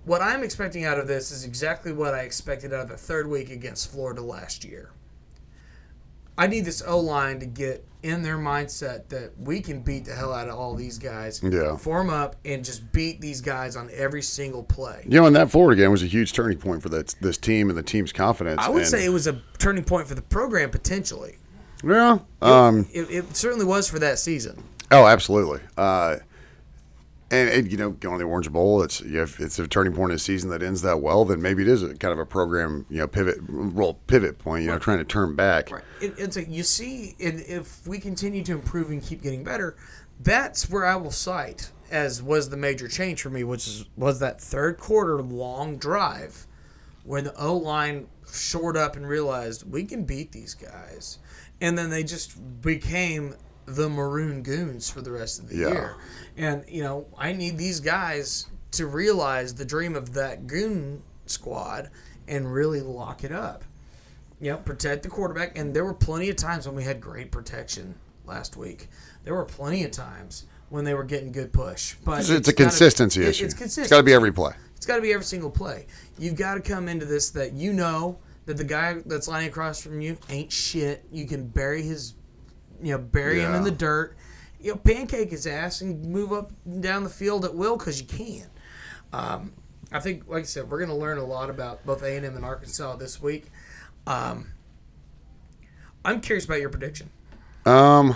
[0.06, 3.28] what I'm expecting out of this is exactly what I expected out of the third
[3.28, 4.91] week against Florida last year.
[6.38, 10.14] I need this O line to get in their mindset that we can beat the
[10.14, 11.41] hell out of all these guys.
[11.41, 11.76] Yeah.
[11.78, 15.03] Form up and just beat these guys on every single play.
[15.08, 17.70] You know, and that Florida game was a huge turning point for that, this team
[17.70, 18.62] and the team's confidence.
[18.62, 21.38] I would And- say it was a turning point for the program potentially.
[21.84, 22.20] yeah.
[22.41, 24.62] Um, It, it certainly was for that season.
[24.91, 25.62] oh, absolutely.
[25.78, 26.18] Uh,
[27.36, 30.11] and, and you know, going to the Orange Bowl, it's if it's a turning point
[30.11, 32.25] in a season that ends that well, then maybe it is a kind of a
[32.25, 34.63] program, you know, pivot role pivot point.
[34.63, 35.71] You know, trying to turn back.
[35.71, 35.83] Right.
[36.01, 39.75] It, it's a, you see, and if we continue to improve and keep getting better,
[40.19, 44.19] that's where I will cite as was the major change for me, which is was
[44.19, 46.47] that third quarter long drive
[47.03, 51.19] where the O line shored up and realized we can beat these guys,
[51.61, 53.36] and then they just became
[53.66, 55.68] the maroon goons for the rest of the Yeah.
[55.72, 55.95] year.
[56.38, 61.89] And you know, I need these guys to realize the dream of that goon squad
[62.28, 63.63] and really lock it up.
[64.41, 65.57] You know, protect the quarterback.
[65.57, 67.95] And there were plenty of times when we had great protection
[68.26, 68.89] last week.
[69.24, 71.95] There were plenty of times when they were getting good push.
[72.03, 73.45] But It's, it's a consistency it- issue.
[73.45, 73.86] It's consistent.
[73.86, 74.53] It's got to be every play.
[74.76, 75.88] It's got to be every single play.
[76.20, 79.82] You've got to come into this that you know that the guy that's lying across
[79.82, 81.03] from you ain't shit.
[81.11, 82.13] You can bury his,
[82.82, 84.15] you know, bury him in the dirt.
[84.59, 88.01] You know, pancake his ass and move up and down the field at will because
[88.01, 88.49] you can.
[89.13, 89.53] Um,
[89.91, 92.26] I think, like I said, we're going to learn a lot about both A and
[92.26, 93.51] M and Arkansas this week.
[94.07, 94.51] Um,
[96.03, 97.09] I'm curious about your prediction.
[97.65, 98.15] Um,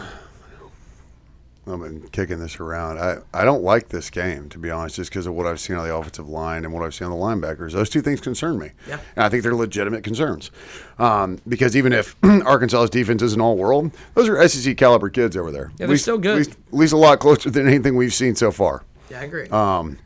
[1.72, 2.98] I've been kicking this around.
[3.00, 5.76] I, I don't like this game, to be honest, just because of what I've seen
[5.76, 7.18] on the offensive line and what I've seen on the
[7.48, 7.72] linebackers.
[7.74, 8.72] Those two things concern me.
[8.88, 9.00] Yeah.
[9.16, 10.52] And I think they're legitimate concerns.
[10.98, 15.52] Um, because even if Arkansas's defense isn't all world, those are SEC caliber kids over
[15.52, 15.70] there.
[15.74, 16.32] Yeah, they're least- still good.
[16.32, 18.84] At least, at least a lot closer than anything we've seen so far.
[19.10, 19.48] Yeah, I agree.
[19.50, 19.98] Um,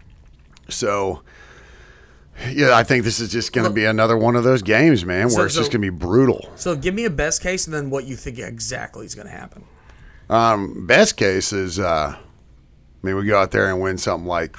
[0.69, 1.21] So,
[2.51, 5.25] yeah, I think this is just going to be another one of those games, man,
[5.27, 6.49] where So- it's just going to be brutal.
[6.55, 9.33] so give me a best case and then what you think exactly is going to
[9.33, 9.63] happen.
[10.29, 14.57] Um, best case is, uh, I mean, we go out there and win something like,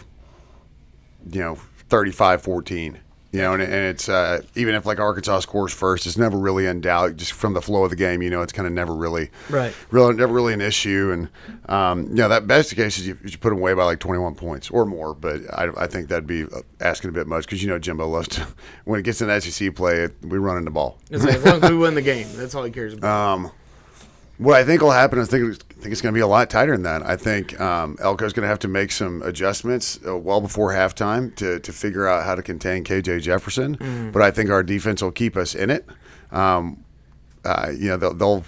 [1.31, 1.57] you know,
[1.89, 2.99] 35 14.
[3.33, 6.67] You know, and, and it's uh, even if like Arkansas scores first, it's never really
[6.67, 7.17] in doubt.
[7.17, 9.75] Just from the flow of the game, you know, it's kind of never really, Right.
[9.91, 11.11] really, never really an issue.
[11.13, 13.99] And um, you know, that best case is you, you put them away by like
[13.99, 15.15] 21 points or more.
[15.15, 18.07] But I, I think that'd be uh, asking a bit much because you know Jimbo
[18.07, 18.47] loves to
[18.85, 20.99] when it gets in SEC play, it, we run in the ball.
[21.11, 23.51] As long as we win the game, that's all he cares about.
[24.39, 26.51] What I think will happen, I think, I think it's going to be a lot
[26.51, 27.03] tighter than that.
[27.03, 31.35] I think um, Elko's going to have to make some adjustments uh, well before halftime
[31.37, 34.11] to, to figure out how to contain KJ Jefferson.
[34.13, 35.87] But I think our defense will keep us in it.
[36.33, 36.85] Um,
[37.45, 38.45] uh, you know, they'll, they'll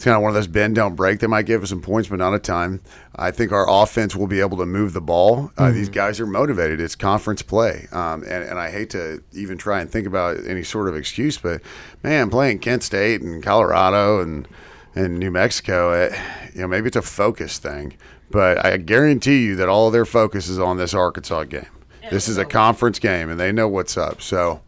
[0.00, 1.20] it's kind of one of those bend don't break.
[1.20, 2.80] They might give us some points, but not a time.
[3.14, 5.52] I think our offense will be able to move the ball.
[5.58, 6.80] Uh, These guys are motivated.
[6.80, 10.62] It's conference play, um, and, and I hate to even try and think about any
[10.62, 11.60] sort of excuse, but
[12.02, 14.48] man, playing Kent State and Colorado and
[14.94, 16.12] and New Mexico, it,
[16.54, 17.96] you know, maybe it's a focus thing,
[18.30, 21.66] but I guarantee you that all of their focus is on this Arkansas game.
[22.10, 24.20] This is a conference game, and they know what's up.
[24.20, 24.62] So.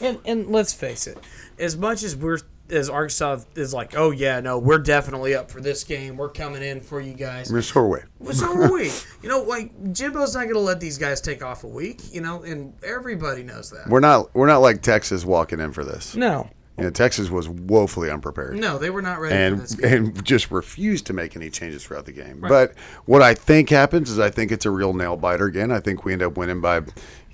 [0.00, 1.16] And and let's face it,
[1.58, 2.38] as much as we're
[2.72, 6.16] as Arkansas is like, oh yeah, no, we're definitely up for this game.
[6.16, 7.52] We're coming in for you guys.
[7.52, 8.04] Miss Horway.
[8.18, 8.90] Well, so are we.
[9.22, 12.12] You know, like Jimbo's not going to let these guys take off a week.
[12.12, 13.88] You know, and everybody knows that.
[13.88, 16.16] We're not we're not like Texas walking in for this.
[16.16, 18.56] no, You know, Texas was woefully unprepared.
[18.58, 22.06] no, they were not ready for And and just refused to make any changes throughout
[22.06, 22.40] the game.
[22.40, 22.72] But
[23.04, 25.70] what I think happens is I think it's a real nail biter again.
[25.70, 26.84] I think we end up winning by, you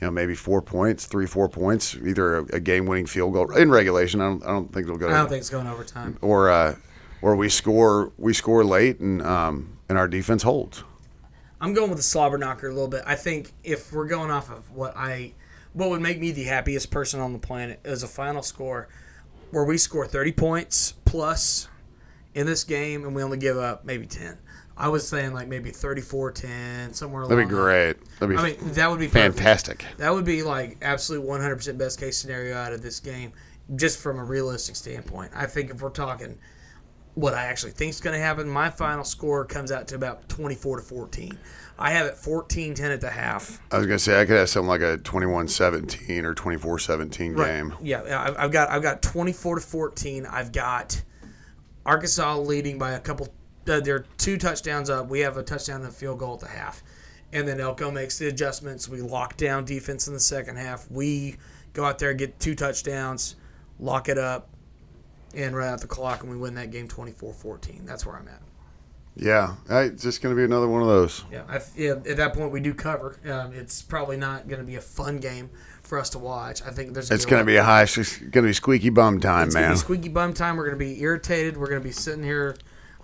[0.01, 3.71] know, maybe four points, three, four points, either a, a game winning field goal in
[3.71, 4.21] regulation.
[4.21, 5.09] I don't, I don't think it'll go.
[5.09, 6.19] I don't think it's going overtime.
[6.21, 6.75] or uh,
[7.23, 10.83] or we score we score late and um and our defense holds.
[11.61, 13.03] I'm going with the slobber knocker a little bit.
[13.07, 15.33] I think if we're going off of what I,
[15.73, 18.89] what would make me the happiest person on the planet is a final score
[19.51, 21.69] where we score 30 points plus
[22.35, 24.39] in this game and we only give up maybe 10.
[24.77, 27.61] I was saying like maybe 34-10, somewhere along That'd be that.
[27.61, 27.97] great.
[28.21, 29.37] That'd be I mean, that would be perfect.
[29.37, 29.85] fantastic.
[29.97, 33.33] That would be like absolute 100% best case scenario out of this game,
[33.75, 35.33] just from a realistic standpoint.
[35.35, 36.39] I think if we're talking
[37.15, 40.29] what I actually think is going to happen, my final score comes out to about
[40.29, 41.37] 24 to 14.
[41.79, 43.61] I have it 14 10 at the half.
[43.71, 47.75] I was gonna say I could have something like a 21-17 or 24-17 game.
[47.81, 50.27] Yeah, I- I've got I've got 24 to 14.
[50.27, 51.01] I've got
[51.87, 53.29] Arkansas leading by a couple.
[53.69, 55.09] Uh, they're two touchdowns up.
[55.09, 56.83] We have a touchdown and a field goal at the half,
[57.33, 58.89] and then Elko makes the adjustments.
[58.89, 60.91] We lock down defense in the second half.
[60.91, 61.37] We
[61.75, 63.37] go out there and get two touchdowns,
[63.79, 64.49] lock it up,
[65.35, 67.85] and run out the clock, and we win that game 24-14.
[67.87, 68.41] That's where I'm at.
[69.19, 71.25] Yeah, I- it's just gonna be another one of those.
[71.31, 71.93] Yeah, I, yeah.
[72.09, 73.19] At that point, we do cover.
[73.31, 75.51] Um, it's probably not going to be a fun game
[75.83, 76.63] for us to watch.
[76.63, 77.11] I think there's.
[77.11, 79.73] It's gonna be a high, it's gonna be squeaky bum time, It's man.
[79.73, 80.57] be squeaky bum time.
[80.57, 81.57] We're gonna be irritated.
[81.57, 82.57] We're gonna be sitting here.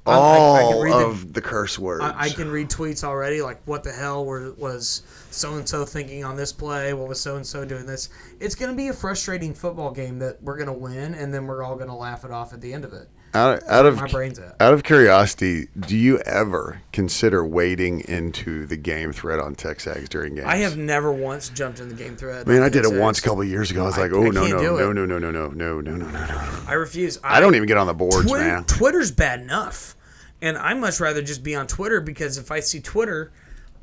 [0.07, 2.05] I- I- I can All read the- of the, curse words.
[2.05, 5.87] I, I can read tweets already, like what the hell were, was so and so
[5.87, 6.93] thinking on this play?
[6.93, 8.11] What was so and so doing this?
[8.39, 11.47] It's going to be a frustrating football game that we're going to win, and then
[11.47, 13.09] we're all going to laugh it off at the end of it.
[13.35, 14.57] Out, out of My brain's at.
[14.61, 20.37] out of curiosity, do you ever consider wading into the game thread on TexAgs during
[20.37, 20.47] games?
[20.47, 22.49] I have never once jumped in the game thread.
[22.49, 23.83] I mean, I did it once a couple of years ago.
[23.83, 25.97] I was like, I oh no can't no no no no no no no no
[25.97, 26.65] no no.
[26.69, 27.19] I refuse.
[27.25, 28.65] I don't even get on the boards, Twitter, man.
[28.65, 29.97] Twitter's bad enough,
[30.41, 33.33] and I much rather just be on Twitter because if I see Twitter,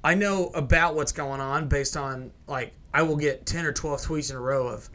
[0.04, 4.02] I know about what's going on based on like I will get ten or twelve
[4.02, 4.90] tweets in a row of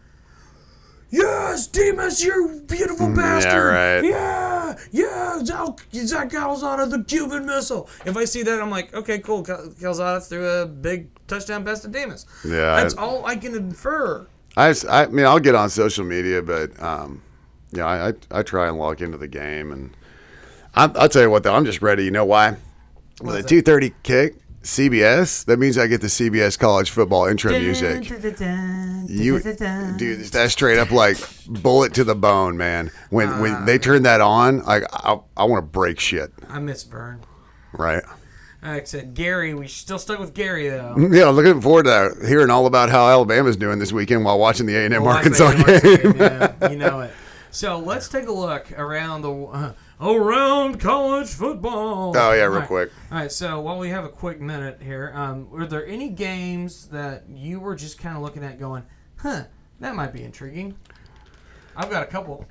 [1.17, 3.53] Yes, Demas, you beautiful bastard.
[3.53, 4.05] Mm, right.
[4.05, 7.89] Yeah, yeah, Zal- Zach Calzada, the Cuban missile.
[8.05, 9.43] If I see that, I'm like, okay, cool.
[9.43, 12.27] Cal- Calzada threw a big touchdown pass to Demas.
[12.45, 14.27] Yeah, That's I- all I can infer.
[14.59, 17.23] I, I mean, I'll get on social media, but um,
[17.73, 19.97] yeah, I, I I try and log into the game, and
[20.75, 22.05] I'm, I'll tell you what though, I'm just ready.
[22.05, 22.57] You know why?
[23.23, 24.35] With a two thirty kick,
[24.67, 25.45] CBS.
[25.47, 28.11] That means I get the CBS college football intro music.
[29.09, 29.39] You,
[29.97, 32.91] dude, that's straight up like bullet to the bone, man.
[33.11, 36.83] When when they turn that on, like I I want to break shit, I miss
[36.83, 37.21] Verne.
[37.73, 38.03] right?
[38.63, 40.97] Like I said, Gary, we still stuck with Gary though.
[41.13, 44.75] Yeah, looking forward to hearing all about how Alabama's doing this weekend while watching the
[44.75, 46.15] A and M Arkansas game.
[46.17, 47.11] yeah, you know it.
[47.53, 52.13] So let's take a look around the uh, around college football.
[52.17, 52.67] Oh, yeah, real All right.
[52.69, 52.91] quick.
[53.11, 53.33] All right.
[53.33, 57.61] So while we have a quick minute here, um, were there any games that you
[57.61, 58.85] were just kind of looking at, going,
[59.17, 59.45] "Huh,
[59.81, 60.77] that might be intriguing"?
[61.77, 62.47] I've got a couple.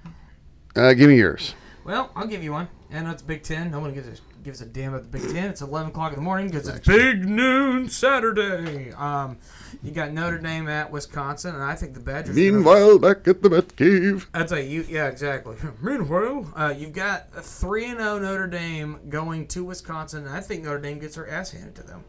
[0.76, 1.56] Uh, give me yours.
[1.84, 2.68] Well, I'll give you one.
[2.92, 3.72] And it's Big Ten.
[3.72, 5.50] No one gives a, gives a damn about the Big Ten.
[5.50, 8.94] It's 11 o'clock in the morning because it's Big Noon Saturday.
[8.94, 9.38] Um,
[9.84, 12.38] you got Notre Dame at Wisconsin, and I think the Badgers.
[12.38, 14.28] are gonna- Meanwhile, back at the Batcave.
[14.32, 14.86] That's a you.
[14.88, 15.58] Yeah, exactly.
[15.82, 20.42] Meanwhile, uh, you've got a three and zero Notre Dame going to Wisconsin, and I
[20.42, 22.04] think Notre Dame gets her ass handed to them.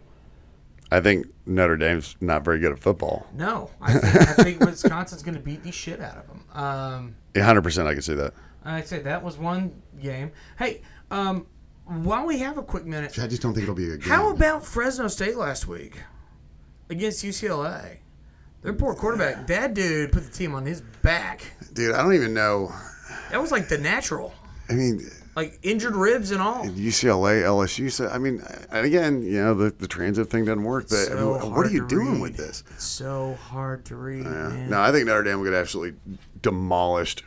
[0.92, 3.26] I think Notre Dame's not very good at football.
[3.34, 6.44] No, I think, I think Wisconsin's going to beat the shit out of them.
[6.52, 8.34] Um, Yeah, hundred percent, I can see that.
[8.64, 10.32] I'd say that was one game.
[10.58, 11.46] Hey, um,
[11.86, 14.08] while we have a quick minute, I just don't think it'll be a game.
[14.08, 15.96] how about Fresno State last week
[16.90, 17.98] against UCLA?
[18.62, 21.42] Their poor quarterback, that dude, put the team on his back.
[21.72, 21.94] dude?
[21.94, 22.72] I don't even know.
[23.30, 24.34] That was like the natural,
[24.68, 25.00] I mean,
[25.36, 26.64] like injured ribs and all.
[26.64, 27.92] UCLA, LSU.
[27.92, 30.88] So I mean, and again, you know, the, the transit thing doesn't work.
[30.88, 32.22] But I mean, what are you doing read.
[32.22, 32.64] with this?
[32.74, 34.70] It's so hard to read, man.
[34.70, 35.98] No, I think Notre Dame will get absolutely
[36.42, 37.22] demolished.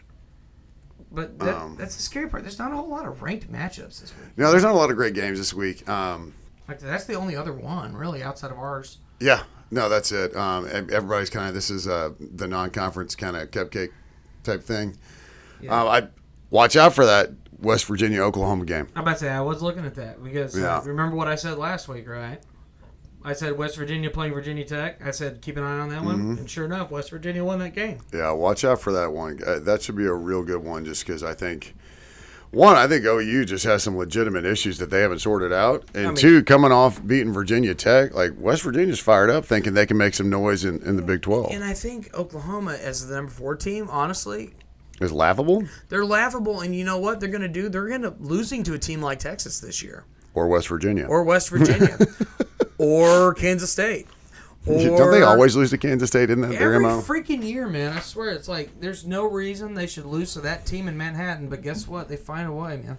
[1.11, 2.43] But that, Um, that's the scary part.
[2.43, 4.29] There's not a whole lot of ranked matchups this week.
[4.37, 5.87] No, there's not a lot of great games this week.
[5.89, 6.33] Um,
[6.67, 8.99] Like that's the only other one really outside of ours.
[9.19, 10.35] yeah, no, that's it.
[10.35, 13.89] Um, everybody's kind of this is uh, the non-conference kind of cupcake
[14.43, 14.97] type thing.
[15.61, 15.81] Yeah.
[15.81, 16.07] Um, I
[16.51, 18.87] watch out for that West Virginia Oklahoma game.
[18.95, 21.57] I'm about to say I was looking at that because uh, remember what I said
[21.57, 22.39] last week, right?
[23.29, 25.05] I said West Virginia playing Virginia Tech.
[25.05, 26.37] I said keep an eye on that one, Mm-hmm.
[26.39, 27.99] and sure enough, West Virginia won that game.
[28.13, 29.39] Yeah, watch out for that one.
[29.45, 31.75] Uh, that should be a real good one, just because I think
[32.51, 36.07] one, I think OU just has some legitimate issues that they haven't sorted out, and
[36.07, 39.97] mean- two, coming off beating Virginia Tech, like West Virginia's fired up, thinking they can
[39.97, 41.51] make some noise in, in the Big Twelve.
[41.51, 44.55] And I think Oklahoma as the number four team, honestly,
[44.99, 46.61] Is laughable they're laughable.
[46.61, 47.69] And you know what they're going to do?
[47.69, 50.05] They're going to losing to a team like Texas this year,
[50.39, 51.05] or West Virginia.
[51.05, 51.97] or West Virginia,
[52.77, 54.07] or Kansas State.
[54.65, 57.01] Or Don't they always lose to Kansas State in that their Every MO?
[57.01, 57.95] freaking year, man.
[57.97, 61.47] I swear, it's like there's no reason they should lose to that team in Manhattan.
[61.49, 62.09] But guess what?
[62.09, 62.97] They find a way, man.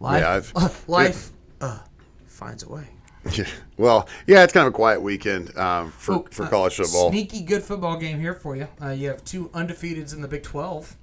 [0.00, 0.22] Life,
[0.54, 1.78] Yeah, I've- life, uh,
[2.26, 2.88] finds a way.
[3.32, 3.44] Yeah.
[3.76, 7.10] well, yeah, it's kind of a quiet weekend um, for Oh, for uh, college football.
[7.10, 8.68] Sneaky good football game here for you.
[8.80, 10.96] Uh, you have two undefeateds in the Big 12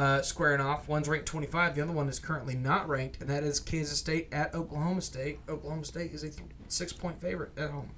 [0.00, 0.88] uh, squaring off.
[0.88, 1.74] One's ranked 25.
[1.74, 5.40] The other one is currently not ranked, and that is Kansas State at Oklahoma State.
[5.46, 7.90] Oklahoma State is a th- six-point favorite at home.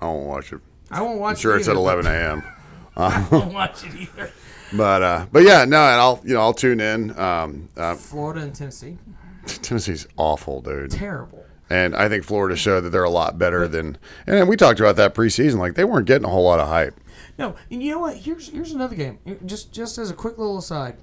[0.00, 0.60] I won't watch it.
[0.90, 1.36] I won't watch.
[1.36, 1.38] It.
[1.38, 2.42] I'm sure it it's at 11 a.m.
[2.96, 4.32] I won't watch it either.
[4.72, 7.16] But uh, but yeah, no, and I'll you know I'll tune in.
[7.16, 8.98] Um, uh, Florida and Tennessee,
[9.46, 10.90] Tennessee's awful, dude.
[10.90, 11.44] terrible.
[11.70, 13.98] And I think Florida showed that they're a lot better than.
[14.26, 15.58] And we talked about that preseason.
[15.58, 16.98] Like they weren't getting a whole lot of hype.
[17.38, 18.16] No, and you know what?
[18.16, 19.18] Here's here's another game.
[19.44, 20.96] Just just as a quick little aside,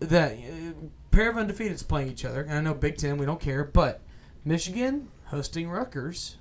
[0.00, 0.72] that uh,
[1.10, 4.00] pair of undefeateds playing each other, and I know Big Ten, we don't care, but
[4.44, 6.36] Michigan hosting Rutgers.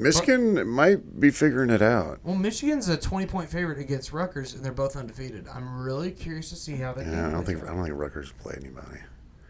[0.00, 2.20] Michigan might be figuring it out.
[2.22, 5.46] Well, Michigan's a twenty point favorite against Rutgers, and they're both undefeated.
[5.48, 7.06] I'm really curious to see how that.
[7.06, 7.68] Yeah, I don't think out.
[7.68, 8.98] I don't think Rutgers play anybody.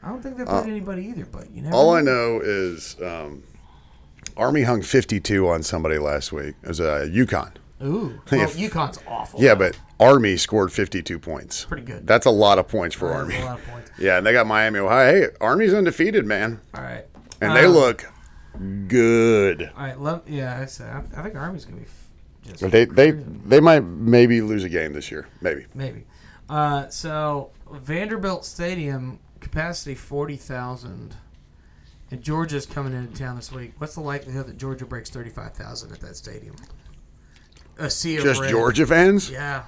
[0.03, 1.27] I don't think they played anybody either.
[1.27, 1.75] But you never.
[1.75, 3.43] All I know is um,
[4.37, 6.55] Army hung 52 on somebody last week.
[6.63, 7.53] It was a uh, UConn.
[7.83, 9.41] Ooh, well, If- UConn's awful.
[9.41, 11.65] Yeah, but Army scored 52 points.
[11.65, 12.07] Pretty good.
[12.07, 13.37] That's a lot of points for That's Army.
[13.37, 13.91] a lot of points.
[14.01, 15.13] Yeah, and they got Miami, Ohio.
[15.13, 17.05] Hey, Army's undefeated, man, All right.
[17.41, 18.05] and they Um, look
[18.87, 19.71] good.
[19.77, 19.99] All right.
[20.01, 21.87] Love, yeah, I, say, I, I think Army's gonna be.
[22.45, 25.67] Just they they they might maybe lose a game this year, maybe.
[25.75, 26.05] Maybe.
[26.49, 31.17] Uh, so Vanderbilt Stadium capacity forty thousand,
[32.11, 33.73] and Georgia's coming into town this week.
[33.79, 36.55] What's the likelihood that Georgia breaks thirty five thousand at that stadium?
[37.79, 38.51] A sea of Just red.
[38.51, 39.31] Georgia fans.
[39.31, 39.63] Yeah,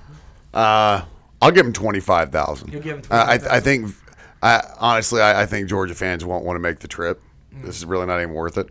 [0.53, 1.03] Uh,
[1.41, 2.73] I'll give them twenty five thousand.
[2.73, 3.95] You'll give 'em Uh, I I think,
[4.43, 7.23] I honestly I, I think Georgia fans won't want to make the trip.
[7.63, 8.69] This is really not even worth it.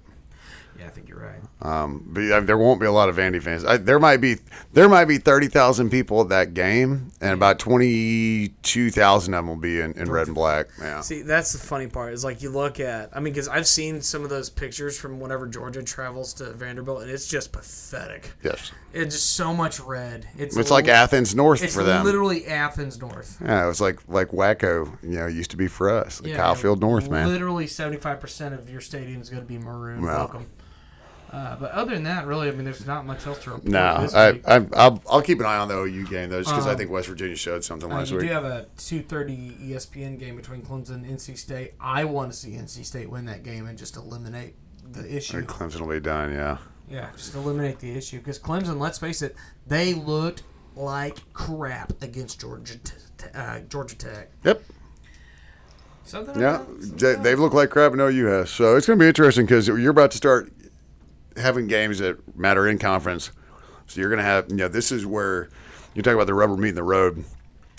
[0.77, 1.41] Yeah, I think you're right.
[1.61, 3.65] Um, but there won't be a lot of Vandy fans.
[3.65, 4.37] I, there might be
[4.71, 9.39] there might be thirty thousand people at that game, and about twenty two thousand of
[9.39, 10.67] them will be in, in red and black.
[10.79, 12.13] Yeah, See, that's the funny part.
[12.13, 13.09] Is like you look at.
[13.13, 17.01] I mean, because I've seen some of those pictures from whenever Georgia travels to Vanderbilt,
[17.01, 18.31] and it's just pathetic.
[18.41, 20.27] yes, It's just so much red.
[20.37, 22.05] It's it's like Athens North It's for them.
[22.05, 23.37] literally Athens North.
[23.43, 24.85] yeah, it was like like Waco.
[25.03, 27.27] you know, used to be for us, like Yeah, Kyle Field North, man.
[27.27, 30.01] Literally seventy five percent of your stadium is going to be maroon.
[30.03, 30.19] Wow.
[30.19, 30.45] Welcome.
[31.31, 33.67] Uh, but other than that, really, I mean, there's not much else to report.
[33.71, 33.79] No,
[34.15, 34.41] I.
[34.47, 36.77] I I'll, I'll keep an eye on the OU game though, just because I Um,
[36.77, 38.27] think West Virginia showed something Uh, last you week.
[38.27, 41.73] do have a 2:30 ESPN game between Clemson and NC State.
[41.79, 44.55] I want to see NC State win that game and just eliminate
[44.91, 45.43] the issue.
[45.45, 46.31] Clemson will be done.
[46.33, 46.57] Yeah,
[46.89, 48.79] Yeah, just eliminate the issue because Clemson.
[48.79, 49.35] Let's face it,
[49.67, 50.41] they looked
[50.75, 52.75] like crap against Georgia,
[53.35, 54.31] uh, Georgia Tech.
[54.43, 54.63] yep.
[56.05, 56.39] Something.
[56.41, 58.49] Yeah, they, they've looked like crap in OU has.
[58.49, 60.51] So it's going to be interesting because you're about to start
[61.37, 63.31] having games that matter in conference.
[63.87, 65.49] So you're going to have, you know, this is where
[65.95, 67.23] you talk about the rubber meeting the road.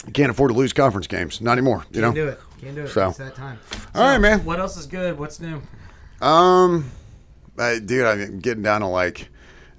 [0.06, 1.84] You can't afford to lose conference games, not anymore.
[1.92, 2.24] You Can't know.
[2.24, 2.40] do it.
[2.60, 2.88] Can't do it.
[2.88, 3.08] So.
[3.08, 3.58] It's that time.
[3.94, 4.44] All right, man.
[4.44, 5.18] What else is good?
[5.18, 5.60] What's new?
[6.20, 6.90] Um,
[7.58, 9.28] I, dude, I'm getting down to like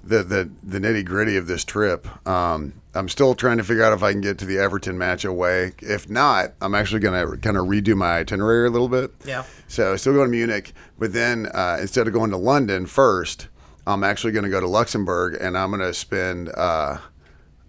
[0.04, 2.06] the the, the nitty gritty of this trip.
[2.26, 5.24] Um, I'm still trying to figure out if I can get to the Everton match
[5.24, 5.72] away.
[5.80, 9.12] If not, I'm actually going to kind of redo my itinerary a little bit.
[9.24, 9.44] Yeah.
[9.68, 13.48] So still going to Munich, but then uh, instead of going to London first,
[13.86, 16.98] I'm actually going to go to Luxembourg, and I'm going to spend uh,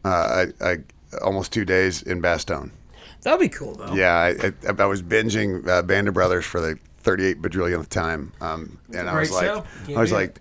[0.05, 0.77] uh, I, I,
[1.23, 2.71] almost two days in Bastogne.
[3.21, 3.93] That'd be cool though.
[3.93, 8.33] Yeah, I, I, I was binging uh, Band of Brothers for the 38 bajillionth time,
[8.41, 10.39] um, and I was like, I was like,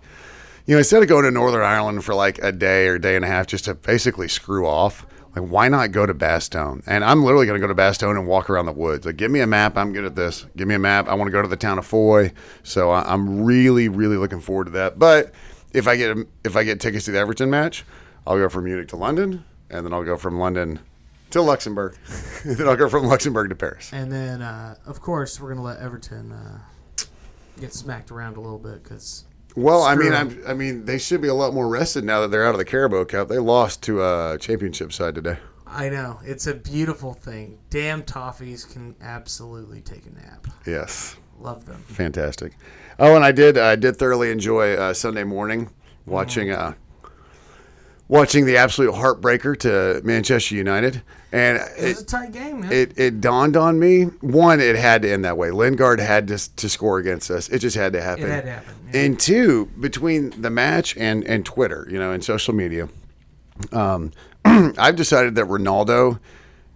[0.65, 3.25] you know, instead of going to Northern Ireland for like a day or day and
[3.25, 5.05] a half just to basically screw off,
[5.35, 6.83] like why not go to Bastogne?
[6.85, 9.05] And I'm literally going to go to Bastogne and walk around the woods.
[9.05, 9.77] Like, give me a map.
[9.77, 10.45] I'm good at this.
[10.55, 11.07] Give me a map.
[11.07, 12.31] I want to go to the town of Foy.
[12.61, 14.99] So I, I'm really, really looking forward to that.
[14.99, 15.33] But
[15.73, 17.83] if I get if I get tickets to the Everton match,
[18.25, 20.79] I'll go from Munich to London, and then I'll go from London
[21.31, 21.95] to Luxembourg,
[22.43, 23.91] and then I'll go from Luxembourg to Paris.
[23.91, 26.59] And then, uh, of course, we're gonna let Everton uh,
[27.59, 30.13] get smacked around a little bit because Well, I mean.
[30.13, 32.59] I'm, I mean, they should be a lot more rested now that they're out of
[32.59, 33.29] the Carabao Cup.
[33.29, 35.37] They lost to a championship side today.
[35.65, 37.57] I know it's a beautiful thing.
[37.71, 40.45] Damn toffees can absolutely take a nap.
[40.67, 41.81] Yes, Love them.
[41.87, 42.53] fantastic.
[42.99, 45.69] Oh, and I did, I did thoroughly enjoy uh, Sunday morning
[46.05, 46.73] watching, uh,
[48.07, 52.71] watching the absolute heartbreaker to Manchester United, and It was a tight game, man.
[52.71, 54.03] it, it dawned on me.
[54.21, 55.49] One, it had to end that way.
[55.51, 57.49] Lingard had to, to score against us.
[57.49, 58.25] It just had to happen.
[58.25, 58.75] It had to happen.
[58.93, 58.99] yeah.
[59.01, 62.87] And two, between the match and, and Twitter, you know, and social media,
[63.71, 64.11] um,
[64.45, 66.19] I've decided that Ronaldo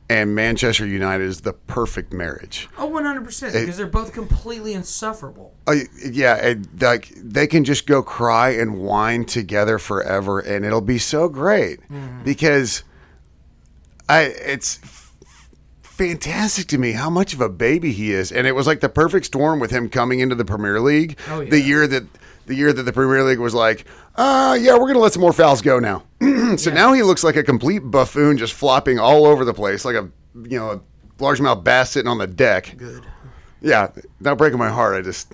[0.10, 2.70] and Manchester United is the perfect marriage.
[2.78, 3.54] Oh, oh, one hundred percent.
[3.54, 5.54] Because they're both completely insufferable.
[5.68, 5.76] Uh,
[6.10, 10.98] yeah, it, like they can just go cry and whine together forever, and it'll be
[10.98, 11.80] so great
[12.24, 12.84] because
[14.08, 14.80] I it's
[15.82, 18.90] fantastic to me how much of a baby he is, and it was like the
[18.90, 21.50] perfect storm with him coming into the Premier League Oh, yeah.
[21.50, 22.04] the year that
[22.46, 23.84] the year that the Premier League was like,
[24.18, 26.04] uh, yeah, we're gonna let some more fouls go now.
[26.58, 29.96] so now he looks like a complete buffoon, just flopping all over the place, like
[29.96, 30.82] a you know a
[31.22, 32.76] largemouth bass sitting on the deck.
[32.78, 33.06] Good.
[33.62, 34.96] Yeah, not breaking my heart.
[34.96, 35.34] I just,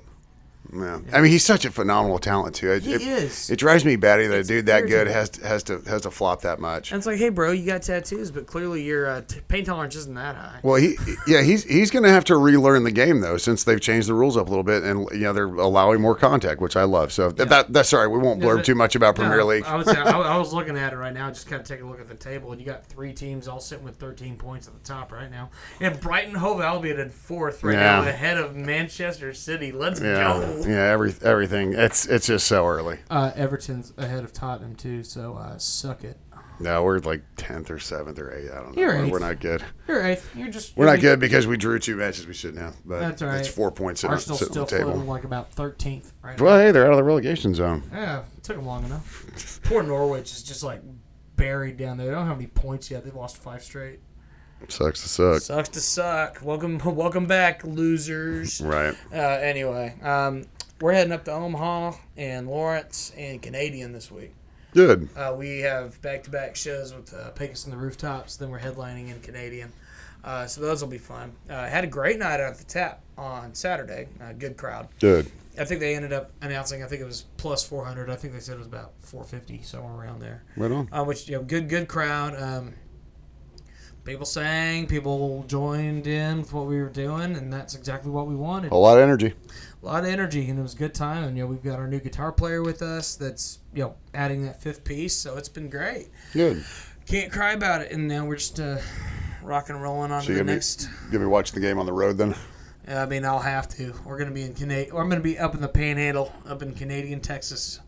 [0.75, 0.99] yeah.
[1.11, 2.71] I mean, he's such a phenomenal talent too.
[2.71, 3.49] It, He it, is.
[3.49, 6.11] It drives me batty that a dude that good has to, has to has to
[6.11, 6.91] flop that much.
[6.91, 9.95] And it's like, hey, bro, you got tattoos, but clearly your uh, t- pain tolerance
[9.95, 10.59] isn't that high.
[10.63, 10.95] Well, he
[11.27, 14.13] yeah he's he's going to have to relearn the game though since they've changed the
[14.13, 17.11] rules up a little bit and you know they're allowing more contact, which I love.
[17.11, 19.63] So th- that that's sorry, we won't blurb that- too much about Premier No, League.
[19.65, 21.89] I was, I, I was looking at it right now, just kind of taking a
[21.89, 24.73] look at the table, and you got three teams all sitting with 13 points at
[24.73, 25.49] the top right now.
[25.79, 28.01] And Brighton Hove Albion in fourth right Yeah.
[28.01, 29.71] now, ahead of Manchester City.
[29.71, 30.62] Let's Yeah, go.
[30.67, 31.73] yeah, every everything.
[31.73, 32.99] It's it's just so early.
[33.09, 36.17] Uh, Everton's ahead of Tottenham too, so uh, suck it.
[36.59, 38.51] No, we're like tenth or seventh or eighth.
[38.51, 38.79] I don't know.
[38.81, 39.11] You're We're, eighth.
[39.11, 39.63] we're not good.
[39.87, 40.35] You're eighth.
[40.35, 40.77] You're just.
[40.77, 42.75] We're you're not good because we drew two matches we shouldn't have.
[42.85, 43.39] But That's all right.
[43.39, 44.91] it's four points sitting, on- Arsenal's sitting still on the table.
[44.91, 46.43] floating like about 13th right now.
[46.45, 47.83] Well, hey, they're out of the relegation zone.
[47.91, 49.59] Yeah, it took them long enough.
[49.63, 50.81] Poor Norwich is just like
[51.35, 52.05] buried down there.
[52.07, 53.03] They don't have any points yet.
[53.03, 53.99] They've lost five straight.
[54.69, 55.41] Sucks to suck.
[55.41, 56.39] Sucks to suck.
[56.41, 58.61] Welcome, welcome back, losers.
[58.61, 58.95] Right.
[59.11, 60.45] Uh, anyway, um,
[60.83, 64.33] we're heading up to Omaha and Lawrence and Canadian this week.
[64.73, 65.07] Good.
[65.15, 68.35] Uh, we have back-to-back shows with uh, Pecos and the Rooftops.
[68.35, 69.71] Then we're headlining in Canadian.
[70.25, 71.31] Uh, so those will be fun.
[71.49, 74.09] Uh, had a great night out at the Tap on Saturday.
[74.21, 74.89] Uh, good crowd.
[74.99, 75.31] Good.
[75.57, 76.83] I think they ended up announcing.
[76.83, 78.09] I think it was plus 400.
[78.09, 80.43] I think they said it was about 450, somewhere around there.
[80.57, 80.89] Right on.
[80.91, 82.35] Uh, which you know, good good crowd.
[82.35, 82.73] Um,
[84.03, 88.35] people sang, people joined in with what we were doing, and that's exactly what we
[88.35, 88.71] wanted.
[88.71, 89.33] A lot of energy.
[89.81, 91.23] A lot of energy, and it was a good time.
[91.23, 93.15] And you know, we've got our new guitar player with us.
[93.15, 96.09] That's you know adding that fifth piece, so it's been great.
[96.33, 96.63] Good.
[97.05, 97.91] Can't cry about it.
[97.91, 98.77] And now we're just uh,
[99.41, 100.87] rock and rolling on So to the next.
[101.11, 102.33] gonna be watching the game on the road then?
[102.87, 103.93] I mean, I'll have to.
[104.05, 104.95] We're gonna be in Canadian.
[104.95, 107.79] I'm gonna be up in the Panhandle, up in Canadian Texas,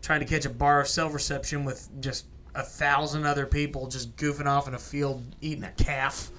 [0.00, 4.16] trying to catch a bar of self reception with just a thousand other people just
[4.16, 6.30] goofing off in a field eating a calf.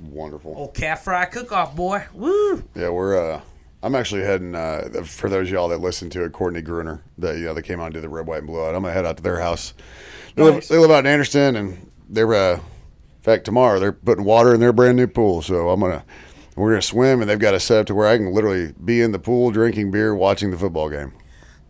[0.00, 0.54] Wonderful.
[0.56, 2.04] Old calf fry cook off, boy.
[2.14, 2.62] Woo!
[2.74, 3.34] Yeah, we're.
[3.34, 3.40] uh
[3.84, 4.54] I'm actually heading.
[4.54, 7.62] Uh, for those of y'all that listen to it, Courtney Gruner, that you know, they
[7.62, 8.74] came out and did the red, white, and blue out.
[8.76, 9.74] I'm gonna head out to their house.
[10.36, 12.32] They, live, they live out in Anderson, and they're.
[12.32, 15.42] Uh, in fact, tomorrow they're putting water in their brand new pool.
[15.42, 16.04] So I'm gonna.
[16.54, 19.00] We're gonna swim, and they've got it set up to where I can literally be
[19.00, 21.12] in the pool, drinking beer, watching the football game.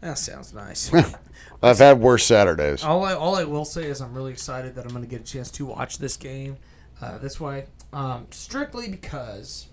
[0.00, 0.92] That sounds nice.
[1.62, 2.82] I've had worse Saturdays.
[2.82, 5.20] all, I, all I will say is I'm really excited that I'm going to get
[5.20, 6.56] a chance to watch this game
[7.00, 9.68] uh, this way, um, strictly because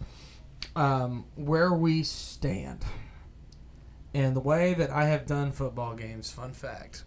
[0.76, 2.84] um, where we stand
[4.14, 6.32] and the way that I have done football games.
[6.32, 7.04] Fun fact: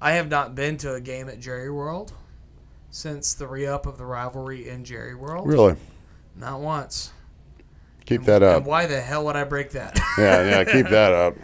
[0.00, 2.12] I have not been to a game at Jerry World
[2.90, 5.46] since the re-up of the rivalry in Jerry World.
[5.48, 5.76] Really,
[6.36, 7.10] Not once.
[8.04, 8.58] keep that up.
[8.58, 9.98] And why the hell would I break that?
[10.18, 11.34] Yeah, yeah, keep that up.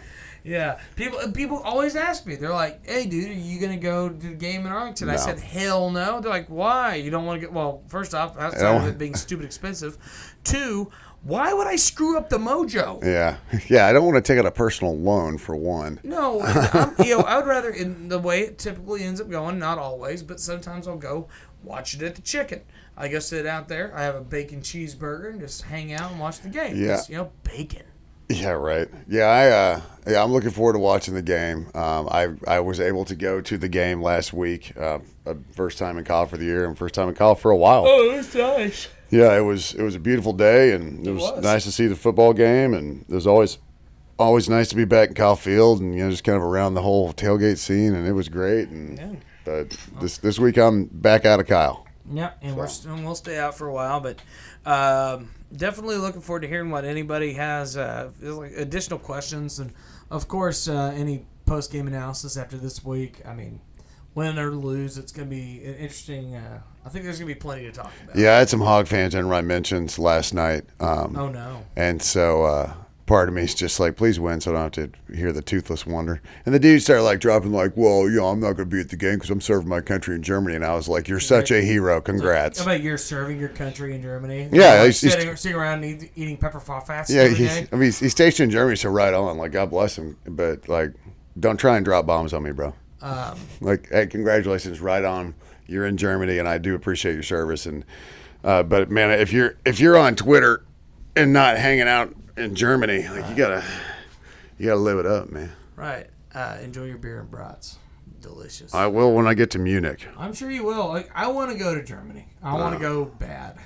[0.43, 2.35] Yeah, people people always ask me.
[2.35, 5.39] They're like, "Hey, dude, are you gonna go to the game in Arlington?" I said,
[5.39, 6.95] "Hell no." They're like, "Why?
[6.95, 9.97] You don't want to get?" Well, first off, outside of it being stupid expensive,
[10.43, 10.89] two,
[11.23, 13.03] why would I screw up the mojo?
[13.03, 13.37] Yeah,
[13.67, 13.87] yeah.
[13.87, 15.99] I don't want to take out a personal loan for one.
[16.03, 19.59] No, I'm, you know, I would rather in the way it typically ends up going.
[19.59, 21.27] Not always, but sometimes I'll go
[21.63, 22.61] watch it at the chicken.
[22.95, 23.93] I go sit out there.
[23.95, 26.75] I have a bacon cheeseburger and just hang out and watch the game.
[26.81, 27.01] Yeah.
[27.07, 27.83] you know, bacon.
[28.29, 28.87] Yeah, right.
[29.07, 31.67] Yeah, I uh, yeah, I'm looking forward to watching the game.
[31.73, 35.77] Um, I I was able to go to the game last week, uh, uh, first
[35.79, 37.85] time in college for the year, and first time in college for a while.
[37.87, 38.87] Oh, that's nice.
[39.09, 41.43] Yeah, it was it was a beautiful day, and it, was, was.
[41.43, 43.57] nice to see the football game, and it was always
[44.19, 46.75] always nice to be back in Kyle Field, and you know just kind of around
[46.75, 48.69] the whole tailgate scene, and it was great.
[48.69, 49.11] And Yeah.
[49.43, 49.69] but
[49.99, 51.87] this this week I'm back out of Kyle.
[52.11, 54.19] Yep, and we're st- and we'll stay out for a while, but
[54.65, 59.73] um, definitely looking forward to hearing what anybody has uh, like additional questions, and
[60.09, 63.21] of course uh, any post game analysis after this week.
[63.25, 63.59] I mean,
[64.15, 66.35] win or lose, it's going to be an interesting.
[66.35, 68.15] Uh, I think there's going to be plenty to talk about.
[68.15, 70.63] Yeah, I had some Hog fans in my mentions last night.
[70.79, 71.65] Um, Oh no.
[71.75, 72.73] And so uh,
[73.09, 75.41] part of me is just like, please win so I don't have to hear the
[75.41, 76.21] toothless wonder.
[76.45, 78.79] And the dude started like dropping like, well, you know, I'm not going to be
[78.79, 80.55] at the game because I'm serving my country in Germany.
[80.55, 81.99] And I was like, you're such a hero.
[82.01, 82.59] Congrats.
[82.59, 84.47] How about you're serving your country in Germany?
[84.53, 87.57] Yeah, Like he's- he's- sitting, sitting around eat, eating pepper fats Yeah, every he's.
[87.57, 89.39] I mean, he's, he's stationed in Germany, so right on.
[89.39, 90.15] Like, God bless him.
[90.25, 90.93] But like,
[91.39, 92.75] don't try and drop bombs on me, bro.
[93.01, 95.33] Um, Like, hey, congratulations, right on.
[95.65, 97.65] You're in Germany, and I do appreciate your service.
[97.65, 97.85] And
[98.43, 100.63] uh, but man, if you're if you're on Twitter
[101.15, 103.63] and not hanging out in Germany, like you gotta
[104.57, 105.51] you gotta live it up, man.
[105.75, 106.07] right.
[106.33, 107.77] Uh, enjoy your beer and brats.
[108.21, 108.73] Delicious.
[108.75, 110.05] I will when I get to Munich.
[110.17, 110.87] I'm sure you will.
[110.89, 112.27] Like, I want to go to Germany.
[112.43, 113.57] I want to go bad.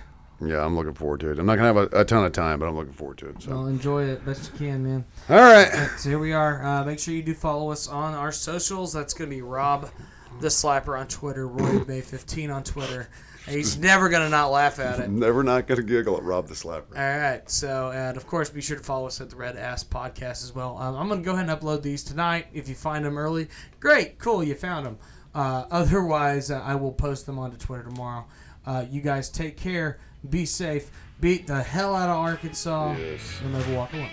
[0.45, 1.39] Yeah, I'm looking forward to it.
[1.39, 3.41] I'm not gonna have a, a ton of time, but I'm looking forward to it.
[3.41, 5.05] So, Well, enjoy it best you can, man.
[5.29, 5.69] all right.
[5.97, 6.63] So here we are.
[6.63, 8.93] Uh, make sure you do follow us on our socials.
[8.93, 9.89] That's going to be Rob
[10.39, 13.07] the Slapper on Twitter, Roy May 15 on Twitter.
[13.47, 15.09] He's never going to not laugh at it.
[15.11, 16.97] Never not gonna giggle at Rob the Slapper.
[16.97, 17.49] All right.
[17.49, 20.53] So, and of course, be sure to follow us at the Red Ass Podcast as
[20.55, 20.77] well.
[20.77, 22.47] Um, I'm going to go ahead and upload these tonight.
[22.53, 23.49] If you find them early,
[23.81, 24.97] great, cool, you found them.
[25.35, 28.25] Uh, otherwise, uh, I will post them onto Twitter tomorrow.
[28.65, 30.89] Uh, you guys take care, be safe,
[31.19, 33.21] beat the hell out of Arkansas, Yes.
[33.43, 34.09] and never walk alone.